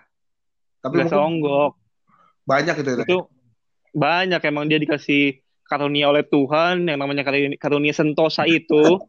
Tapi 0.83 0.93
Nggak 0.99 1.09
seonggok. 1.15 1.71
banyak 2.43 2.75
itu. 2.83 2.89
Tak. 2.99 3.07
Itu 3.07 3.19
banyak 3.95 4.41
emang 4.43 4.67
dia 4.67 4.77
dikasih 4.83 5.39
karunia 5.63 6.11
oleh 6.11 6.27
Tuhan 6.27 6.91
yang 6.91 6.99
namanya 6.99 7.23
karunia, 7.23 7.55
karunia 7.55 7.95
sentosa 7.95 8.43
itu 8.43 8.99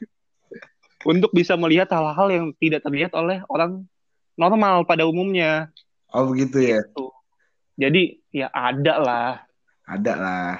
untuk 1.10 1.28
bisa 1.36 1.60
melihat 1.60 1.92
hal-hal 1.92 2.28
yang 2.32 2.44
tidak 2.56 2.80
terlihat 2.80 3.12
oleh 3.12 3.44
orang 3.52 3.84
normal 4.40 4.88
pada 4.88 5.04
umumnya. 5.04 5.68
Oh 6.08 6.32
begitu 6.32 6.64
ya. 6.64 6.80
Tuh. 6.96 7.12
Jadi 7.76 8.24
ya 8.32 8.48
ada 8.48 8.94
lah. 8.96 9.32
Ada 9.84 10.12
lah. 10.16 10.52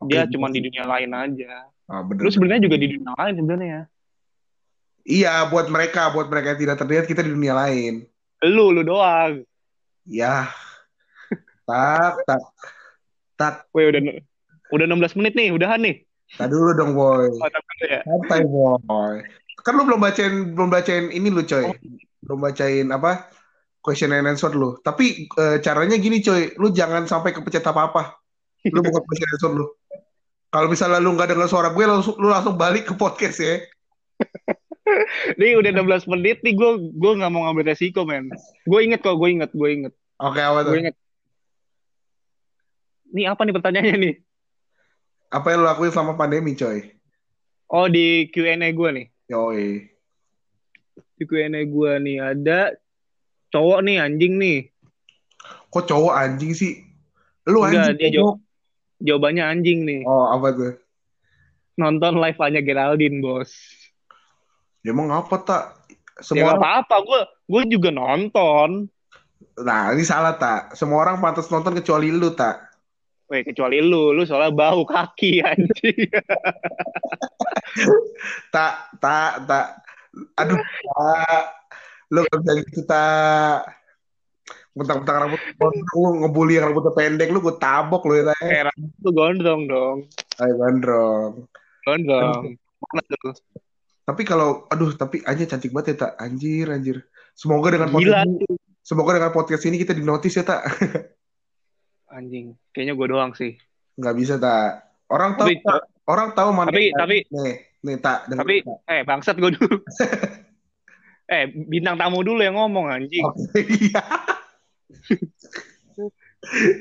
Oke, 0.00 0.14
Dia 0.14 0.24
gitu 0.24 0.38
cuma 0.38 0.48
di 0.54 0.62
dunia 0.62 0.86
lain 0.86 1.10
aja. 1.12 1.66
Oh, 1.90 2.06
bener. 2.06 2.22
Lu 2.22 2.30
sebenarnya 2.30 2.62
juga 2.70 2.76
di 2.78 2.88
dunia 2.94 3.12
lain 3.18 3.34
sebenarnya. 3.36 3.78
Iya, 5.04 5.48
buat 5.50 5.66
mereka, 5.66 6.12
buat 6.14 6.30
mereka 6.30 6.54
yang 6.54 6.60
tidak 6.62 6.76
terlihat 6.78 7.04
kita 7.10 7.20
di 7.26 7.32
dunia 7.34 7.52
lain. 7.56 8.06
Lu 8.46 8.70
lu 8.70 8.86
doang. 8.86 9.42
Ya. 10.08 10.48
Tak, 11.68 12.12
tak. 12.26 12.40
Tak, 13.40 13.54
Weh 13.72 13.88
udah 13.88 14.00
udah 14.74 14.84
16 14.84 15.16
menit 15.16 15.32
nih, 15.32 15.48
udahan 15.54 15.80
nih. 15.80 16.04
tak 16.36 16.52
dulu 16.52 16.70
dong, 16.76 16.92
boy. 16.92 17.26
Oh, 17.26 17.48
ya. 17.88 18.04
Santai, 18.04 18.44
boy. 18.44 19.24
Kan 19.64 19.76
lu 19.76 19.82
belum 19.88 20.00
bacain 20.00 20.52
belum 20.52 20.68
bacain 20.68 21.08
ini 21.08 21.32
lu, 21.32 21.42
coy. 21.42 21.64
Oh. 21.64 21.74
Belum 22.20 22.38
bacain 22.44 22.86
apa? 22.92 23.32
Question 23.80 24.12
and 24.12 24.28
answer 24.28 24.52
lu. 24.52 24.76
Tapi 24.84 25.26
eh, 25.26 25.56
caranya 25.64 25.96
gini, 25.96 26.20
coy. 26.20 26.52
Lu 26.60 26.68
jangan 26.70 27.08
sampai 27.08 27.32
kepencet 27.32 27.64
apa-apa. 27.64 28.20
Lu 28.68 28.84
buka 28.84 29.00
question 29.00 29.26
and 29.26 29.34
answer 29.40 29.52
lu. 29.56 29.66
Kalau 30.50 30.66
misalnya 30.68 30.98
lu 31.00 31.14
nggak 31.14 31.30
dengar 31.32 31.48
suara 31.48 31.70
gue, 31.72 31.84
langsung, 31.86 32.18
lu 32.18 32.28
langsung 32.28 32.58
balik 32.58 32.90
ke 32.90 32.94
podcast 32.98 33.38
ya. 33.40 33.62
Nih 35.38 35.54
udah 35.54 35.70
16 35.70 36.10
menit 36.10 36.40
nih 36.42 36.56
gue 36.56 36.70
gue 36.90 37.12
nggak 37.14 37.30
mau 37.30 37.46
ngambil 37.46 37.70
resiko 37.70 38.02
men. 38.02 38.32
Gue 38.64 38.80
inget 38.88 39.04
kok, 39.04 39.14
gue 39.14 39.28
inget, 39.30 39.50
gue 39.52 39.68
inget, 39.70 39.94
Oke, 40.18 40.40
apa 40.40 40.64
tuh? 40.64 40.72
gue 40.74 40.80
inget. 40.88 40.96
Nih 43.10 43.26
apa 43.26 43.40
nih 43.42 43.54
pertanyaannya 43.54 43.96
nih? 43.98 44.14
Apa 45.30 45.46
yang 45.54 45.62
lu 45.62 45.66
lakuin 45.66 45.92
selama 45.94 46.18
pandemi, 46.18 46.58
coy? 46.58 46.90
Oh 47.70 47.86
di 47.86 48.26
Q&A 48.34 48.58
gue 48.74 48.88
nih. 48.90 49.06
Yoi. 49.30 49.86
Di 51.14 51.24
Q&A 51.24 51.62
gue 51.62 51.92
nih 52.02 52.18
ada 52.18 52.74
cowok 53.54 53.78
nih 53.86 53.96
anjing 54.02 54.34
nih. 54.42 54.58
Kok 55.70 55.86
cowok 55.86 56.14
anjing 56.18 56.50
sih? 56.50 56.82
Lu 57.46 57.62
Enggak, 57.62 57.94
anjing. 57.94 57.98
dia 57.98 58.10
goblok. 58.18 58.38
Jawabannya 59.00 59.44
anjing 59.46 59.78
nih. 59.86 60.00
Oh, 60.04 60.28
apa 60.28 60.48
tuh? 60.52 60.72
Nonton 61.78 62.18
live 62.18 62.36
hanya 62.42 62.60
Geraldine 62.60 63.22
bos. 63.22 63.54
Ya, 64.80 64.90
Emang 64.90 65.12
apa 65.12 65.36
tak? 65.40 65.62
Ya 65.88 66.24
Semua 66.24 66.52
orang, 66.52 66.60
apa-apa, 66.60 66.96
gue 67.00 67.20
gue 67.48 67.62
juga 67.72 67.88
nonton. 67.88 68.88
nah 69.60 69.92
ini 69.92 70.04
salah 70.04 70.36
tak? 70.36 70.72
Semua 70.72 71.04
orang 71.04 71.20
pantas 71.20 71.48
nonton 71.48 71.76
kecuali 71.76 72.08
lu 72.08 72.32
tak? 72.32 72.60
Weh 73.28 73.40
kecuali 73.40 73.80
lu, 73.80 74.10
lu 74.10 74.24
soalnya 74.24 74.52
bau 74.52 74.82
kaki 74.84 75.40
anjing. 75.48 76.10
Tak, 78.50 78.72
tak, 78.98 79.46
tak. 79.46 79.66
Aduh, 80.36 80.58
tak. 80.58 81.42
Lu 82.10 82.26
gak 82.26 82.38
bisa 82.42 82.52
gitu 82.66 82.80
tak. 82.84 83.70
Mentang-mentang 84.70 85.16
rambut 85.26 85.40
lu 85.94 86.20
ngebully 86.20 86.58
yang 86.58 86.70
rambutnya 86.70 86.92
pendek, 86.92 87.30
lu 87.30 87.38
gue 87.40 87.54
tabok 87.56 88.02
lu 88.06 88.18
ya 88.18 88.24
tak. 88.30 88.38
Eh, 88.44 88.62
lu 89.02 89.10
gondrong 89.10 89.66
dong, 89.66 89.96
Ayo 90.38 90.52
gondrong. 90.56 91.32
gondrong. 91.82 92.54
Mana 92.80 93.02
tuh? 93.04 93.34
Tapi 94.04 94.22
kalau, 94.26 94.66
aduh, 94.66 94.96
tapi 94.96 95.22
aja 95.22 95.44
cantik 95.46 95.70
banget 95.70 95.94
ya 95.94 96.08
tak. 96.08 96.12
Anjir, 96.18 96.66
anjir. 96.72 97.04
Semoga 97.36 97.72
dengan 97.72 97.88
Gila 97.94 97.96
podcast 97.96 98.26
ini, 98.26 98.46
semoga 98.82 99.10
dengan 99.16 99.32
podcast 99.32 99.64
ini 99.68 99.76
kita 99.80 99.92
dinotis 99.94 100.34
ya 100.34 100.44
tak. 100.44 100.62
anjing. 102.16 102.58
Kayaknya 102.74 102.94
gue 102.98 103.06
doang 103.06 103.32
sih. 103.38 103.54
Nggak 103.96 104.14
bisa 104.18 104.34
tak. 104.36 104.90
Orang 105.10 105.38
tahu, 105.38 105.46
Tapi 105.50 105.54
tak. 105.62 105.82
orang 106.06 106.28
tahu 106.34 106.48
mana. 106.54 106.68
tapi 106.70 106.84
tapi 106.94 107.16
Nih, 107.30 107.54
nih 107.82 107.96
tak. 107.98 108.18
tapi 108.30 108.56
Tak. 108.62 108.78
eh 108.90 109.02
bangsat 109.06 109.36
gue 109.38 109.50
dulu. 109.54 109.76
eh 111.34 111.44
bintang 111.70 111.96
tamu 111.98 112.22
dulu 112.26 112.40
yang 112.42 112.58
ngomong 112.58 112.90
anjing. 112.90 113.22
Oke, 113.26 113.62
iya. 113.62 114.02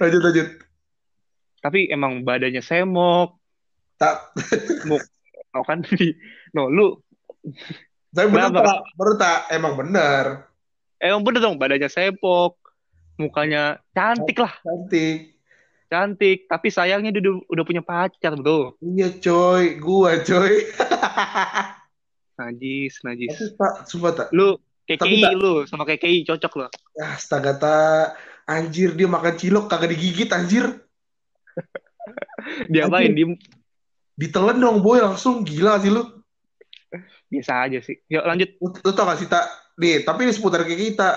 lanjut, 0.01 0.21
lanjut. 0.23 0.47
Tapi 1.59 1.91
emang 1.91 2.23
badannya 2.23 2.63
semok. 2.63 3.37
Tak, 3.99 4.31
Oh 5.57 5.65
kan 5.65 5.81
di 5.81 6.13
no 6.53 6.69
lu 6.69 6.93
tapi 8.09 8.27
bener 8.33 8.49
tak, 8.49 8.81
bener 8.97 9.15
tak, 9.21 9.39
emang 9.53 9.73
bener. 9.77 10.25
emang 10.97 11.21
bener 11.21 11.39
dong 11.39 11.55
badannya 11.61 11.89
semok. 11.89 12.57
Mukanya 13.19 13.83
cantik 13.91 14.39
lah, 14.39 14.55
Cantik. 14.63 15.35
cantik. 15.91 16.47
Tapi 16.47 16.67
sayangnya 16.71 17.11
dia 17.11 17.35
udah, 17.35 17.63
punya 17.67 17.83
pacar, 17.83 18.31
bro. 18.39 18.79
Iya 18.79 19.11
coy, 19.19 19.75
gua 19.75 20.23
coy. 20.23 20.63
Najis, 22.39 23.03
najis. 23.03 23.35
Tapi 23.35 23.59
tak, 23.59 23.73
sumpah 23.91 24.11
tak. 24.15 24.27
Lu 24.31 24.55
KKI 24.87 25.19
tak- 25.19 25.35
lu 25.35 25.67
sama 25.67 25.83
KKI 25.83 26.23
cocok 26.23 26.53
lo. 26.55 26.67
Astaga 26.95 27.51
tak. 27.59 28.07
Anjir, 28.47 28.95
dia 28.95 29.05
makan 29.05 29.35
cilok 29.35 29.67
kagak 29.69 29.93
digigit 29.93 30.31
anjir. 30.31 30.79
Diapain? 32.71 33.13
Di 33.13 33.35
Ditelan 34.15 34.57
dong 34.57 34.79
boy 34.79 35.03
langsung. 35.03 35.43
Gila 35.43 35.77
sih 35.83 35.91
lu. 35.91 36.18
Biasa 37.29 37.69
aja 37.69 37.79
sih. 37.79 37.95
Yuk 38.09 38.25
lanjut. 38.25 38.49
Lu, 38.59 38.91
tau 38.91 39.05
gak 39.05 39.21
sih 39.21 39.29
tak? 39.29 39.45
Nih, 39.77 40.01
tapi 40.01 40.25
ini 40.25 40.33
seputar 40.33 40.65
kayak 40.65 40.81
kita. 40.93 41.09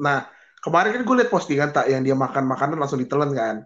Nah, 0.00 0.26
kemarin 0.58 0.96
kan 0.96 1.02
gue 1.04 1.16
liat 1.20 1.30
postingan 1.30 1.70
tak 1.70 1.86
yang 1.86 2.02
dia 2.02 2.16
makan 2.16 2.48
makanan 2.48 2.80
langsung 2.80 2.98
ditelan 2.98 3.30
kan. 3.30 3.56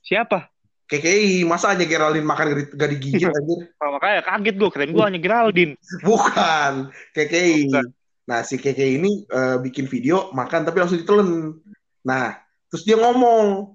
Siapa? 0.00 0.48
KKI, 0.90 1.46
masa 1.46 1.70
hanya 1.70 1.86
Geraldine 1.86 2.26
makan 2.26 2.50
gak- 2.74 2.90
digigit 2.90 3.22
anjir? 3.30 3.70
Oh, 3.78 3.94
makanya 3.94 4.26
kaget 4.26 4.54
gue, 4.58 4.70
keren 4.70 4.90
gue 4.90 5.04
hanya 5.04 5.20
Geraldine. 5.20 5.74
Bukan, 6.02 6.72
KKI. 7.12 7.68
Bukan. 7.68 7.86
Nah, 8.26 8.40
si 8.42 8.54
KKI 8.56 8.98
ini 8.98 9.26
eh, 9.26 9.56
bikin 9.58 9.86
video 9.86 10.30
makan 10.30 10.62
tapi 10.62 10.78
langsung 10.78 10.98
ditelen. 10.98 11.58
Nah, 12.02 12.38
terus 12.70 12.82
dia 12.82 12.94
ngomong, 12.94 13.74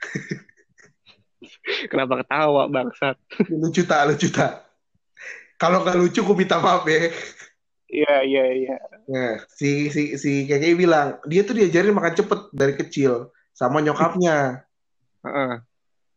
Kenapa 1.90 2.20
ketawa 2.20 2.68
bangsat? 2.68 3.16
lucu 3.48 3.84
tak, 3.84 4.08
lucu 4.08 4.28
tak. 4.28 4.69
Kalau 5.60 5.84
nggak 5.84 5.98
lucu, 6.00 6.24
gue 6.24 6.36
minta 6.40 6.56
maaf 6.56 6.88
ya. 6.88 7.12
Iya 7.90 8.14
iya 8.24 8.44
iya. 8.56 8.76
Nah, 9.12 9.44
si 9.52 9.92
si 9.92 10.16
si 10.16 10.48
KKI 10.48 10.72
bilang, 10.72 11.20
dia 11.28 11.44
tuh 11.44 11.52
diajarin 11.52 11.92
makan 11.92 12.16
cepet 12.16 12.40
dari 12.56 12.74
kecil 12.80 13.28
sama 13.52 13.84
nyokapnya. 13.84 14.64
Heeh. 15.20 15.52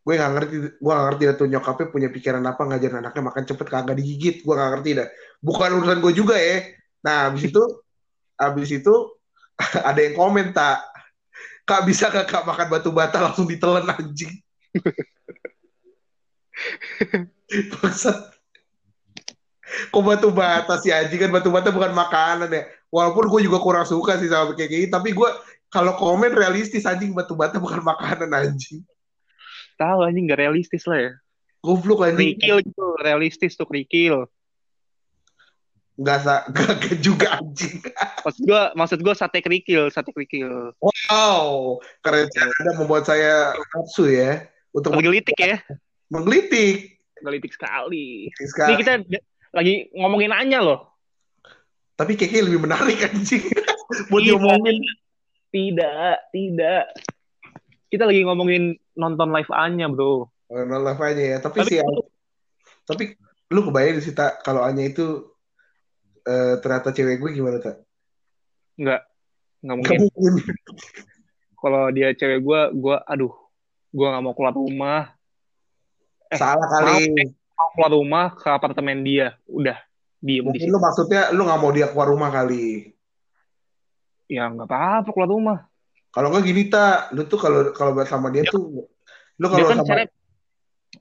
Gue 0.04 0.16
nggak 0.16 0.32
ngerti, 0.32 0.56
gue 0.80 0.92
nggak 0.96 1.08
ngerti 1.12 1.24
dah 1.28 1.36
tuh 1.36 1.48
nyokapnya 1.52 1.88
punya 1.92 2.08
pikiran 2.08 2.44
apa 2.48 2.62
ngajarin 2.64 3.04
anaknya 3.04 3.24
makan 3.28 3.44
cepet 3.44 3.68
kagak 3.68 4.00
digigit. 4.00 4.36
Gue 4.48 4.56
nggak 4.56 4.72
ngerti 4.80 4.90
dah. 5.04 5.08
Bukan 5.44 5.70
urusan 5.82 6.00
gue 6.00 6.14
juga 6.16 6.40
ya. 6.40 6.64
Nah, 7.04 7.28
habis 7.28 7.52
itu, 7.52 7.64
habis 8.40 8.70
itu 8.72 8.94
ada 9.90 10.00
yang 10.00 10.16
komen 10.16 10.56
tak, 10.56 10.88
kak 11.68 11.84
bisa 11.84 12.08
gak 12.08 12.32
kak 12.32 12.48
makan 12.48 12.68
batu 12.72 12.96
bata 12.96 13.20
langsung 13.20 13.44
ditelan 13.44 13.92
anjing. 13.92 14.32
Bangsat. 17.76 18.33
Kok 19.90 20.04
batu 20.04 20.30
bata 20.30 20.78
sih 20.78 20.94
anjing 20.94 21.18
kan 21.18 21.32
batu 21.32 21.50
bata 21.50 21.70
bukan 21.70 21.92
makanan 21.92 22.50
ya. 22.50 22.64
Walaupun 22.94 23.26
gue 23.26 23.42
juga 23.50 23.58
kurang 23.58 23.86
suka 23.86 24.22
sih 24.22 24.30
sama 24.30 24.54
kayak 24.54 24.70
gini, 24.70 24.86
tapi 24.88 25.12
gue 25.12 25.30
kalau 25.68 25.98
komen 25.98 26.30
realistis 26.30 26.86
anjing 26.86 27.10
batu 27.12 27.34
bata 27.34 27.58
bukan 27.58 27.82
makanan 27.82 28.30
anjing. 28.30 28.86
tahu 29.74 30.06
anjing 30.06 30.30
nggak 30.30 30.38
realistis 30.40 30.86
lah 30.86 31.00
ya. 31.02 31.12
Goblok 31.60 32.06
anjing. 32.06 32.38
Krikil 32.38 32.62
gitu, 32.62 32.86
realistis 33.02 33.58
tuh 33.58 33.66
krikil. 33.66 34.30
Nggak 35.94 36.20
sa 36.22 36.46
gak 36.54 37.02
juga 37.02 37.38
anjing. 37.38 37.82
Maksud 38.22 38.44
gua, 38.46 38.62
maksud 38.74 39.00
gua 39.02 39.14
sate 39.14 39.42
krikil, 39.42 39.90
sate 39.90 40.14
krikil. 40.14 40.74
Wow, 41.10 41.78
keren 42.02 42.30
Anda 42.30 42.72
membuat 42.78 43.06
saya 43.06 43.54
nafsu 43.74 44.10
ya 44.10 44.46
untuk 44.74 44.94
Menggelitik 44.94 45.38
ya, 45.38 45.62
menggelitik. 46.10 46.98
menggelitik 47.22 47.54
sekali. 47.56 48.28
Ini 48.30 48.48
Sekarang. 48.50 48.78
kita 48.78 48.92
lagi 49.54 49.94
ngomongin 49.94 50.34
Anya 50.34 50.60
loh. 50.66 50.80
Tapi 51.94 52.18
kayaknya 52.18 52.50
lebih 52.50 52.66
menarik 52.66 53.06
anjing. 53.06 53.46
Buat 54.10 54.26
diomongin. 54.26 54.82
Tidak, 55.54 56.34
tidak. 56.34 56.84
Kita 57.88 58.10
lagi 58.10 58.26
ngomongin 58.26 58.74
nonton 58.98 59.30
live 59.30 59.54
Anya, 59.54 59.86
bro. 59.86 60.26
Oh, 60.50 60.62
no 60.66 60.82
love 60.82 60.98
aja 60.98 61.22
ya. 61.22 61.38
Tapi, 61.38 61.62
Tapi 61.62 61.70
sih, 61.70 61.80
tapi 62.84 63.04
lu 63.54 63.62
kebayang 63.70 64.02
sih 64.02 64.18
tak 64.18 64.42
kalau 64.42 64.66
Anya 64.66 64.90
itu 64.90 65.30
eh, 66.26 66.58
ternyata 66.58 66.90
cewek 66.90 67.22
gue 67.22 67.32
gimana 67.38 67.62
tak? 67.62 67.78
nggak, 68.74 69.02
nggak 69.62 69.76
Gak 69.78 69.78
mungkin. 69.78 69.98
mungkin. 70.10 70.34
Kalau 71.64 71.88
dia 71.96 72.12
cewek 72.12 72.44
gua, 72.44 72.74
gua, 72.76 72.98
aduh, 73.08 73.32
gua 73.94 74.12
nggak 74.12 74.24
mau 74.26 74.34
keluar 74.36 74.52
rumah. 74.58 75.02
Eh, 76.28 76.36
Salah 76.36 76.68
kali. 76.68 77.08
Mau 77.14 77.30
keluar 77.74 77.92
rumah 77.94 78.26
ke 78.34 78.48
apartemen 78.50 79.02
dia, 79.02 79.38
udah 79.46 79.78
diem 80.20 80.42
di 80.42 80.48
Mungkin 80.48 80.62
situ. 80.68 80.74
lu 80.74 80.80
maksudnya 80.80 81.22
lu 81.36 81.42
nggak 81.44 81.60
mau 81.60 81.72
dia 81.72 81.88
keluar 81.92 82.08
rumah 82.10 82.30
kali. 82.30 82.94
Ya 84.32 84.48
nggak 84.50 84.66
apa-apa 84.70 85.10
keluar 85.12 85.30
rumah. 85.30 85.60
Kalau 86.14 86.30
nggak 86.30 86.44
gini 86.46 86.64
tak, 86.70 87.12
lu 87.14 87.26
tuh 87.26 87.40
kalau 87.42 87.74
kalau 87.74 87.92
sama 88.06 88.30
dia 88.30 88.46
tuh, 88.46 88.86
lu 89.38 89.46
kalau 89.50 89.66
kan 89.68 89.78
sama 89.82 89.88
cewek 89.90 90.10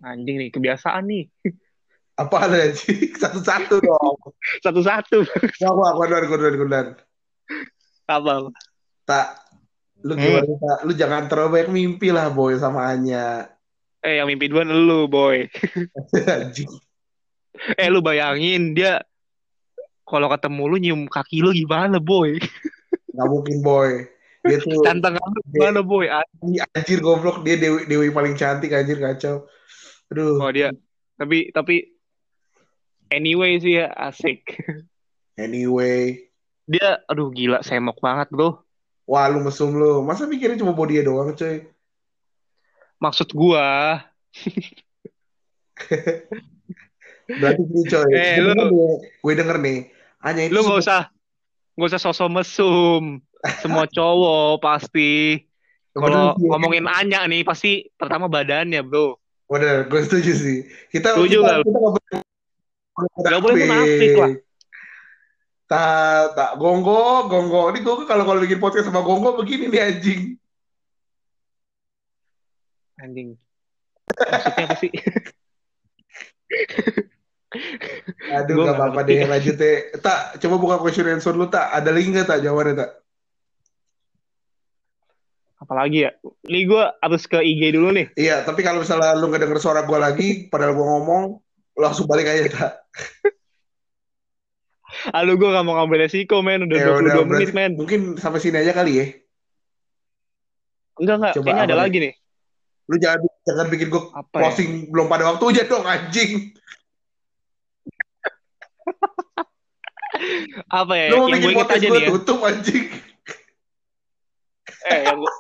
anjing 0.00 0.36
nih 0.40 0.48
kebiasaan 0.48 1.04
nih 1.04 1.28
apa 2.22 2.36
ada 2.48 2.72
sih 2.72 3.12
satu-satu 3.22 3.76
dong. 3.84 4.16
satu-satu 4.64 5.20
wah, 5.68 5.92
gondan, 5.96 6.24
gondan, 6.28 6.54
gondan. 6.56 6.86
apa 8.08 8.48
Tak, 9.04 9.26
lu 10.06 10.14
Hmm. 10.16 10.22
gimana 10.22 10.52
tak? 10.56 10.78
Lu 10.88 10.92
jangan 10.96 11.22
terlalu 11.28 11.48
banyak 11.60 11.70
mimpi 11.72 12.08
lah 12.08 12.32
boy 12.32 12.56
sama 12.56 12.88
Anya. 12.88 13.52
Eh 14.02 14.18
yang 14.18 14.26
mimpi 14.26 14.50
duluan 14.50 14.70
lu 14.70 15.06
boy 15.06 15.46
eh 17.80 17.88
lu 17.88 18.02
bayangin 18.02 18.74
dia 18.74 19.02
kalau 20.02 20.26
ketemu 20.26 20.62
lu 20.66 20.76
nyium 20.82 21.02
kaki 21.06 21.38
lu 21.40 21.54
gimana 21.54 22.02
boy 22.02 22.36
Nggak 23.12 23.28
mungkin 23.28 23.56
boy. 23.60 24.08
Dia 24.42 24.56
tuh 24.58 24.80
tantang 24.82 25.20
lu 25.20 25.40
gimana 25.52 25.80
boy 25.84 26.08
Ah, 26.08 26.24
anjir 26.74 26.98
goblok 27.04 27.44
dia 27.44 27.60
dewi, 27.60 27.84
dewi 27.86 28.08
paling 28.08 28.34
cantik 28.34 28.72
anjir 28.72 28.98
kacau. 28.98 29.46
Aduh. 30.12 30.44
oh 30.44 30.52
dia 30.52 30.68
tapi 31.16 31.48
tapi 31.56 31.88
anyway 33.08 33.56
sih 33.56 33.80
ya 33.80 33.88
asik 33.96 34.60
Anyway, 35.40 36.28
dia 36.68 37.00
aduh 37.08 37.32
gila 37.32 37.64
semok 37.64 37.96
banget 38.04 38.28
bro 38.28 38.60
wah 39.08 39.24
lu 39.32 39.40
mesum 39.40 39.72
lu. 39.72 40.04
Masa 40.04 40.28
mikirnya 40.28 40.60
cuma 40.60 40.76
body 40.76 41.00
doang, 41.00 41.32
coy? 41.32 41.64
Maksud 43.02 43.28
gua 43.34 43.98
Berarti 47.32 47.62
gini, 47.64 47.82
coy. 47.88 48.12
Eh, 48.12 48.36
lu- 48.44 48.54
nih, 48.54 48.68
gue 49.24 49.32
denger 49.34 49.56
nih. 49.62 49.78
Anya 50.22 50.42
itu 50.46 50.54
lu 50.54 50.60
nggak 50.62 50.80
usah 50.84 51.02
nggak 51.74 51.88
usah 51.90 52.00
sosok 52.00 52.28
mesum 52.30 53.18
semua 53.58 53.90
cowok 53.90 54.62
pasti 54.62 55.42
kalau 55.90 56.38
ngomongin 56.38 56.86
Anya 56.86 57.26
nih 57.26 57.42
pasti 57.42 57.90
pertama 57.98 58.30
badannya 58.30 58.78
bro 58.86 59.18
Bener, 59.52 59.84
gue 59.84 60.00
setuju 60.00 60.32
sih. 60.32 60.58
Kita 60.88 61.12
Setuju 61.12 61.44
kita, 61.44 61.60
lu? 61.60 61.64
kita 61.68 61.78
Nggak 63.20 63.40
boleh 63.44 63.56
munafik 63.60 64.12
lah. 64.16 64.32
Tak, 65.68 66.24
tak, 66.32 66.50
gonggo, 66.56 67.28
gonggo. 67.28 67.68
Ini 67.68 67.84
gue 67.84 68.08
kalau 68.08 68.24
kalau 68.24 68.40
bikin 68.40 68.56
podcast 68.56 68.88
sama 68.88 69.04
gonggo 69.04 69.36
begini 69.36 69.68
nih 69.68 69.92
anjing. 69.92 70.40
Anjing 73.02 73.34
maksudnya 74.14 74.64
apa 74.70 74.76
sih 74.78 74.92
Aduh, 78.32 78.64
gak 78.64 78.80
apa-apa 78.80 79.04
deh, 79.04 79.28
lanjut 79.28 79.60
deh. 79.60 79.92
Tak, 80.00 80.40
coba 80.40 80.56
buka 80.56 80.76
question 80.80 81.12
answer 81.12 81.36
lu, 81.36 81.52
tak. 81.52 81.68
Ada 81.68 81.92
lagi 81.92 82.08
nggak, 82.08 82.24
tak, 82.24 82.40
jawabannya, 82.40 82.80
tak? 82.80 83.02
apalagi 85.62 86.04
ya 86.04 86.10
ini 86.50 86.66
gue 86.66 86.82
harus 86.82 87.22
ke 87.30 87.38
IG 87.38 87.78
dulu 87.78 87.94
nih 87.94 88.10
Iya, 88.18 88.42
tapi 88.42 88.66
kalau 88.66 88.82
misalnya 88.82 89.14
lu 89.14 89.30
nggak 89.30 89.46
denger 89.46 89.62
suara 89.62 89.86
gue 89.86 89.94
lagi, 89.94 90.50
padahal 90.50 90.74
gue 90.74 90.84
ngomong, 90.84 91.38
langsung 91.78 92.10
balik 92.10 92.26
aja, 92.26 92.50
tak. 92.50 92.82
Aduh 95.16 95.40
gue 95.40 95.48
gak 95.48 95.64
mau 95.64 95.80
ngambil 95.80 96.04
resiko 96.04 96.44
men 96.44 96.68
Udah 96.68 96.76
Ya 96.76 96.92
22 96.92 97.00
udah, 97.00 97.24
menit 97.24 97.56
men 97.56 97.80
mungkin 97.80 98.20
sampai 98.20 98.44
sini 98.44 98.60
aja 98.60 98.76
kali 98.76 98.92
ya. 98.92 99.08
Enggak 101.00 101.16
enggak 101.16 101.32
Coba 101.40 101.48
Kayaknya 101.48 101.64
ada 101.64 101.76
lagi 101.80 101.96
nih 101.96 102.12
Lu 102.86 102.96
jangan 102.98 103.22
jangan 103.42 103.66
bikin 103.68 103.88
gue 103.88 104.02
Apa 104.10 104.36
ya 104.36 104.42
closing 104.42 104.70
belum 104.88 105.06
pada 105.06 105.24
waktunya 105.28 105.62
dong, 105.64 105.84
anjing. 105.84 106.50
Apa 110.68 110.92
ya 110.94 111.06
Lu 111.10 111.16
mau 111.18 111.28
Yang 111.30 111.40
bikin 111.40 111.56
podcast 111.56 111.78
aja 111.78 111.88
gue 111.88 112.00
ya 112.00 112.08
tutup, 112.10 112.38
anjing. 112.42 112.86
Eh 114.82 114.98
yang 115.02 115.16
gue 115.16 115.32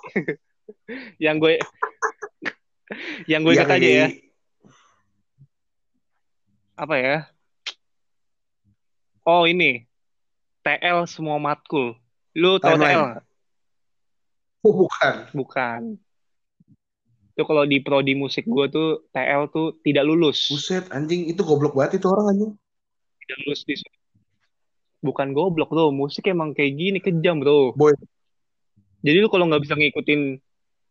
Yang 1.24 1.36
gue 1.38 1.54
Yang 3.26 3.40
gue 3.42 3.52
inget 3.52 3.68
Iya, 3.68 3.76
aja 3.76 3.88
ya. 3.90 4.06
Apa 6.74 6.94
ya 6.96 7.16
Oh 9.22 9.46
ini 9.46 9.86
TL 10.62 11.06
semua 11.06 11.38
matkul 11.38 11.94
Lu 12.32 12.56
tau. 12.56 12.74
TL? 12.74 13.20
Oh, 14.62 14.72
bukan. 14.78 15.14
Bukan 15.34 15.80
Itu 17.32 17.48
kalau 17.48 17.64
di 17.64 17.80
prodi 17.80 18.12
musik 18.12 18.44
gue 18.44 18.68
tuh 18.68 19.08
TL 19.08 19.48
tuh 19.48 19.80
tidak 19.80 20.04
lulus 20.04 20.52
Buset, 20.52 20.84
anjing. 20.92 21.32
Itu 21.32 21.48
goblok 21.48 21.72
banget 21.72 21.96
itu 22.00 22.06
orang, 22.12 22.36
anjing. 22.36 22.52
Tidak 23.24 23.36
lulus 23.48 23.60
di 23.64 23.74
Bukan 25.02 25.32
goblok 25.32 25.72
bro 25.72 25.88
Musik 25.90 26.28
emang 26.28 26.52
kayak 26.52 26.76
gini 26.76 26.98
kejam 27.00 27.40
bro 27.40 27.72
Boy. 27.72 27.96
Jadi 29.02 29.18
lu 29.18 29.32
kalau 29.32 29.48
nggak 29.48 29.64
bisa 29.64 29.74
ngikutin 29.74 30.38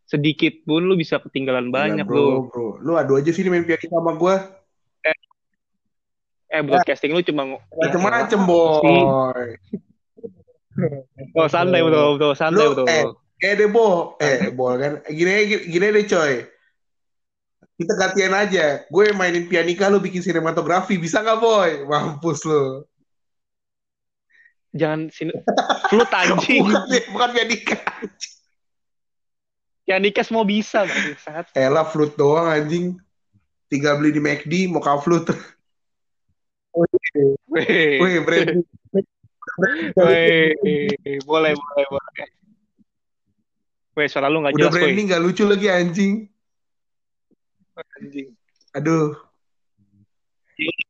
sedikit 0.09 0.67
pun 0.67 0.83
lu 0.83 0.99
bisa 0.99 1.21
ketinggalan 1.23 1.71
banyak 1.71 2.03
Gila, 2.03 2.11
bro, 2.11 2.25
lu. 2.25 2.39
bro. 2.51 2.67
Lu 2.83 2.91
adu 2.99 3.15
aja 3.15 3.31
sini 3.31 3.47
main 3.47 3.63
piano 3.63 3.87
sama 3.87 4.11
gue. 4.17 4.35
Eh 6.51 6.59
broadcasting 6.59 7.15
lu 7.15 7.23
cuma 7.23 7.47
ya, 7.47 7.59
Macem-macem, 7.79 8.39
boy. 8.43 9.55
Oh 11.31 11.47
santai 11.47 11.79
bro, 11.79 12.19
bro, 12.19 12.35
santai 12.35 12.67
Lu, 12.67 12.75
bro. 12.75 12.85
eh, 12.91 13.07
Eh 13.41 13.57
deh, 13.57 13.65
Bo. 13.65 14.15
Eh, 14.21 14.53
Bo 14.53 14.77
kan. 14.77 15.01
Gini, 15.09 15.49
gini, 15.49 15.63
gini 15.65 15.87
deh, 15.89 16.05
coy. 16.05 16.33
Kita 17.81 17.93
gantian 17.97 18.37
aja. 18.37 18.85
Gue 18.93 19.09
mainin 19.17 19.49
pianika, 19.49 19.89
lu 19.89 19.97
bikin 19.97 20.21
sinematografi. 20.21 21.01
Bisa 21.01 21.25
nggak, 21.25 21.41
boy? 21.41 21.69
Mampus 21.89 22.45
lu. 22.45 22.85
Jangan 24.71 25.11
sini 25.11 25.35
lu 25.91 26.03
anjing. 26.07 26.63
Bukan, 26.63 26.87
bukan 27.11 27.29
pianika. 27.35 27.77
Nikes 29.91 30.31
mau 30.31 30.47
bisa 30.47 30.87
bangsat. 30.87 31.51
Elah, 31.51 31.83
flute 31.83 32.15
doang, 32.15 32.47
anjing. 32.47 32.95
Tinggal 33.67 33.99
beli 33.99 34.15
di 34.15 34.21
McD, 34.23 34.71
mau 34.71 34.79
ka 34.79 34.95
flute. 35.03 35.35
Wih, 36.71 37.35
weh, 37.51 38.15
boleh, 38.23 38.63
boleh, 41.27 41.51
boleh. 41.91 42.27
Weh, 43.91 44.07
suara 44.07 44.31
lu 44.31 44.39
nggak 44.39 44.55
Udah 44.55 44.71
jelas, 44.71 44.73
branding, 44.79 45.07
nggak 45.11 45.23
lucu 45.23 45.43
lagi, 45.43 45.67
anjing. 45.67 46.13
Anjing. 47.99 48.27
Aduh. 48.71 49.19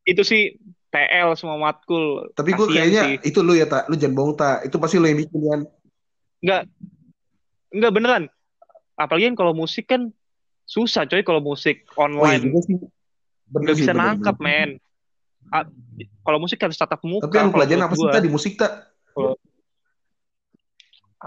Itu 0.06 0.22
sih 0.22 0.62
TL 0.94 1.34
semua 1.34 1.58
matkul. 1.58 2.30
Tapi 2.38 2.54
gue 2.54 2.68
kayaknya 2.70 3.02
sih. 3.18 3.34
itu 3.34 3.40
lu 3.42 3.58
ya, 3.58 3.66
tak. 3.66 3.90
Lu 3.90 3.98
jangan 3.98 4.14
bohong, 4.14 4.34
tak. 4.38 4.70
Itu 4.70 4.78
pasti 4.78 5.02
lu 5.02 5.10
yang 5.10 5.18
bikin, 5.18 5.40
kan. 5.50 5.62
Enggak, 6.42 6.62
enggak 7.74 7.92
beneran. 7.94 8.24
Apalagi 9.00 9.34
kan 9.34 9.36
kalau 9.40 9.54
musik 9.58 9.90
kan 9.90 10.14
susah 10.70 11.10
coy 11.10 11.26
kalau 11.26 11.42
musik 11.42 11.90
Oh, 11.98 12.06
iya 12.06 12.38
online. 12.38 12.42
juga 12.46 12.60
sih. 12.70 12.78
Bener 13.52 13.74
sih, 13.74 13.84
bisa 13.84 13.94
bener, 13.98 14.04
nangkap 14.06 14.36
bener. 14.38 14.78
men 14.78 14.82
kalau 16.24 16.40
musik 16.40 16.62
harus 16.62 16.80
tatap 16.80 17.04
muka 17.04 17.28
Tapi 17.28 17.36
yang 17.36 17.52
pelajaran 17.52 17.84
apa 17.84 17.96
sih, 17.98 18.08
tak, 18.08 18.24
di 18.24 18.32
musik, 18.32 18.54
tak? 18.56 18.72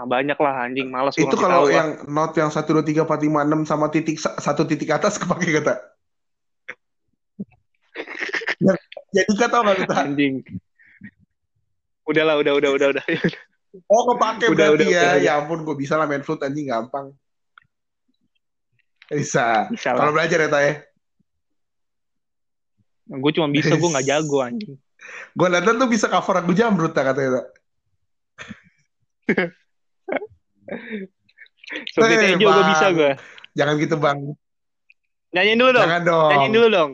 Banyak 0.03 0.35
lah 0.35 0.67
anjing 0.67 0.91
malas 0.91 1.15
Itu 1.15 1.39
kalau 1.39 1.63
tahu, 1.63 1.71
ah. 1.71 1.75
yang 1.79 1.89
not 2.11 2.35
yang 2.35 2.51
1, 2.51 2.67
2, 2.67 2.83
3, 2.83 3.07
4, 3.07 3.07
5, 3.07 3.63
6 3.63 3.71
sama 3.71 3.87
titik 3.87 4.19
satu 4.19 4.67
titik 4.67 4.91
atas 4.91 5.15
kepake 5.23 5.55
kata. 5.63 5.79
Jadi 9.15 9.31
kata 9.39 9.47
tau 9.47 9.63
gak 9.63 9.71
ah. 9.71 9.79
kita? 9.79 9.95
anjing 10.03 10.43
udahlah 12.05 12.37
udah 12.37 12.53
udah 12.53 12.69
udah 12.75 12.87
udah 12.93 13.03
Oh 13.91 14.07
kepake 14.07 14.55
Udah, 14.55 14.71
berarti 14.71 14.87
udah, 14.87 14.95
ya. 14.95 15.03
udah. 15.03 15.19
Ya 15.19 15.31
ampun 15.35 15.67
gue 15.67 15.75
bisa 15.75 15.99
lah 15.99 16.07
main 16.07 16.23
flute 16.23 16.47
anjing 16.47 16.71
gampang. 16.71 17.11
Bisa. 19.11 19.67
Kalau 19.75 20.15
belajar 20.15 20.47
ya, 20.47 20.47
Tay. 20.47 20.79
Gue 23.19 23.31
cuma 23.35 23.51
bisa, 23.51 23.75
gue 23.75 23.89
nggak 23.91 24.07
jago 24.15 24.39
anjing. 24.39 24.79
Gue 25.35 25.47
lihat 25.51 25.67
tuh 25.67 25.91
bisa 25.91 26.07
cover 26.07 26.39
lagu 26.39 26.55
jamrut 26.55 26.95
tak 26.95 27.11
katanya. 27.11 27.43
Tak. 27.43 27.45
Juga 31.95 32.27
gue 32.37 32.37
Bang. 32.45 32.69
bisa 32.71 32.85
gue. 32.93 33.11
Jangan 33.55 33.73
gitu, 33.81 33.95
Bang. 33.97 34.17
Nyanyiin 35.35 35.59
dulu 35.59 35.71
dong. 35.75 35.83
Jangan 35.83 36.01
dong. 36.07 36.29
Nyanyiin 36.31 36.53
dulu 36.53 36.67
dong. 36.71 36.91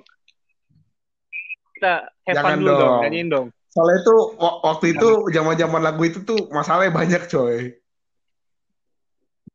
Kita 1.78 1.94
have 2.26 2.36
fun 2.36 2.36
Jangan 2.38 2.58
dulu 2.58 2.70
dong. 2.70 2.80
dong. 2.80 3.02
Nyanyiin 3.06 3.30
dong. 3.30 3.48
Soalnya 3.72 3.98
itu 4.04 4.16
wa- 4.36 4.60
waktu 4.68 4.86
itu 4.98 5.08
zaman-zaman 5.32 5.82
lagu 5.82 6.02
itu 6.04 6.20
tuh 6.28 6.40
masalahnya 6.52 6.92
banyak, 6.92 7.22
coy. 7.32 7.72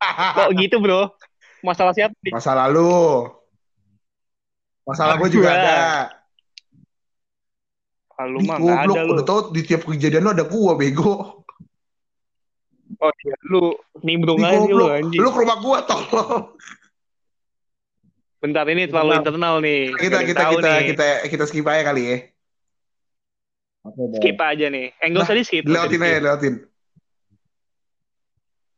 Kok 0.37 0.49
gitu 0.57 0.77
bro? 0.81 1.09
Masalah 1.61 1.93
siapa 1.93 2.13
nih? 2.21 2.33
Masa 2.33 2.53
lalu. 2.53 3.29
Masalah 4.87 5.19
gue 5.19 5.29
juga 5.29 5.49
ada. 5.51 5.77
Lu 8.25 8.41
Ih, 8.41 8.49
mah 8.49 8.57
ada 8.57 9.05
lu. 9.05 9.13
udah 9.13 9.25
tau 9.25 9.39
di 9.53 9.61
tiap 9.61 9.85
kejadian 9.85 10.25
lu 10.25 10.33
ada 10.33 10.41
gua, 10.49 10.73
bego. 10.73 11.36
Oh 12.97 13.11
iya, 13.23 13.35
lu 13.51 13.75
nimbrung 14.01 14.39
aja 14.41 14.63
sih 14.63 14.73
lu 14.73 14.85
anjing. 14.87 15.19
Lu 15.19 15.29
ke 15.29 15.39
rumah 15.43 15.57
gua, 15.59 15.83
tolong. 15.83 16.55
Bentar 18.37 18.65
ini 18.69 18.87
terlalu 18.87 19.11
Bentar. 19.17 19.21
internal 19.27 19.55
nih. 19.59 19.81
Kita 19.97 20.17
kita 20.23 20.43
kita 20.55 20.71
nih. 20.71 20.87
kita 20.93 21.05
kita 21.27 21.43
skip 21.49 21.67
aja 21.67 21.83
kali 21.83 22.03
ya. 22.05 22.17
Oke, 23.87 24.01
deh. 24.13 24.19
skip 24.19 24.37
aja 24.39 24.65
nih. 24.71 24.87
Eh 24.97 25.05
nggak 25.11 25.23
usah 25.25 25.35
di 25.35 25.43
skip. 25.43 25.63
Lewatin 25.67 26.01
aja, 26.03 26.19
lewatin. 26.21 26.53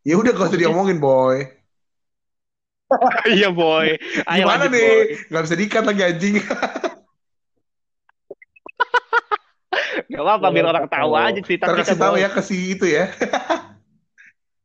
Ya 0.07 0.15
udah 0.15 0.31
gak 0.31 0.49
usah 0.49 0.57
diomongin, 0.59 0.97
boy. 0.97 1.43
Iya 3.29 3.53
boy. 3.53 4.01
Ayo 4.25 4.49
Gimana 4.49 4.65
lanjut, 4.65 4.73
nih? 4.73 4.89
boy. 4.89 5.29
Gak 5.29 5.43
bisa 5.45 5.55
diikat 5.59 5.83
lagi 5.85 6.01
anjing. 6.01 6.35
Gak 10.09 10.23
apa-apa 10.25 10.47
biar 10.49 10.65
orang 10.73 10.89
tahu 10.89 11.11
aja 11.13 11.39
cerita 11.45 11.69
kita 11.69 11.77
kasih 11.85 11.97
tahu 12.01 12.17
boy. 12.17 12.23
ya 12.25 12.29
ke 12.33 12.41
si 12.41 12.73
itu 12.73 12.89
ya. 12.89 13.13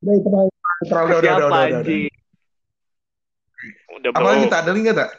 udah, 0.04 0.14
itu 0.20 0.28
mah. 0.28 0.42
Udah, 0.44 1.00
udah, 1.00 1.18
udah, 1.18 1.18
udah, 1.18 1.48
udah, 1.48 1.80
udah. 1.80 2.22
Udah 3.94 4.10
Apa 4.12 4.28
lagi 4.36 4.46
tak 4.52 4.60
ada 4.68 4.70
link 4.76 4.84
nggak 4.84 4.98
tak? 5.00 5.10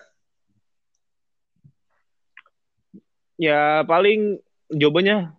Ya 3.36 3.82
paling 3.84 4.40
jawabannya 4.70 5.34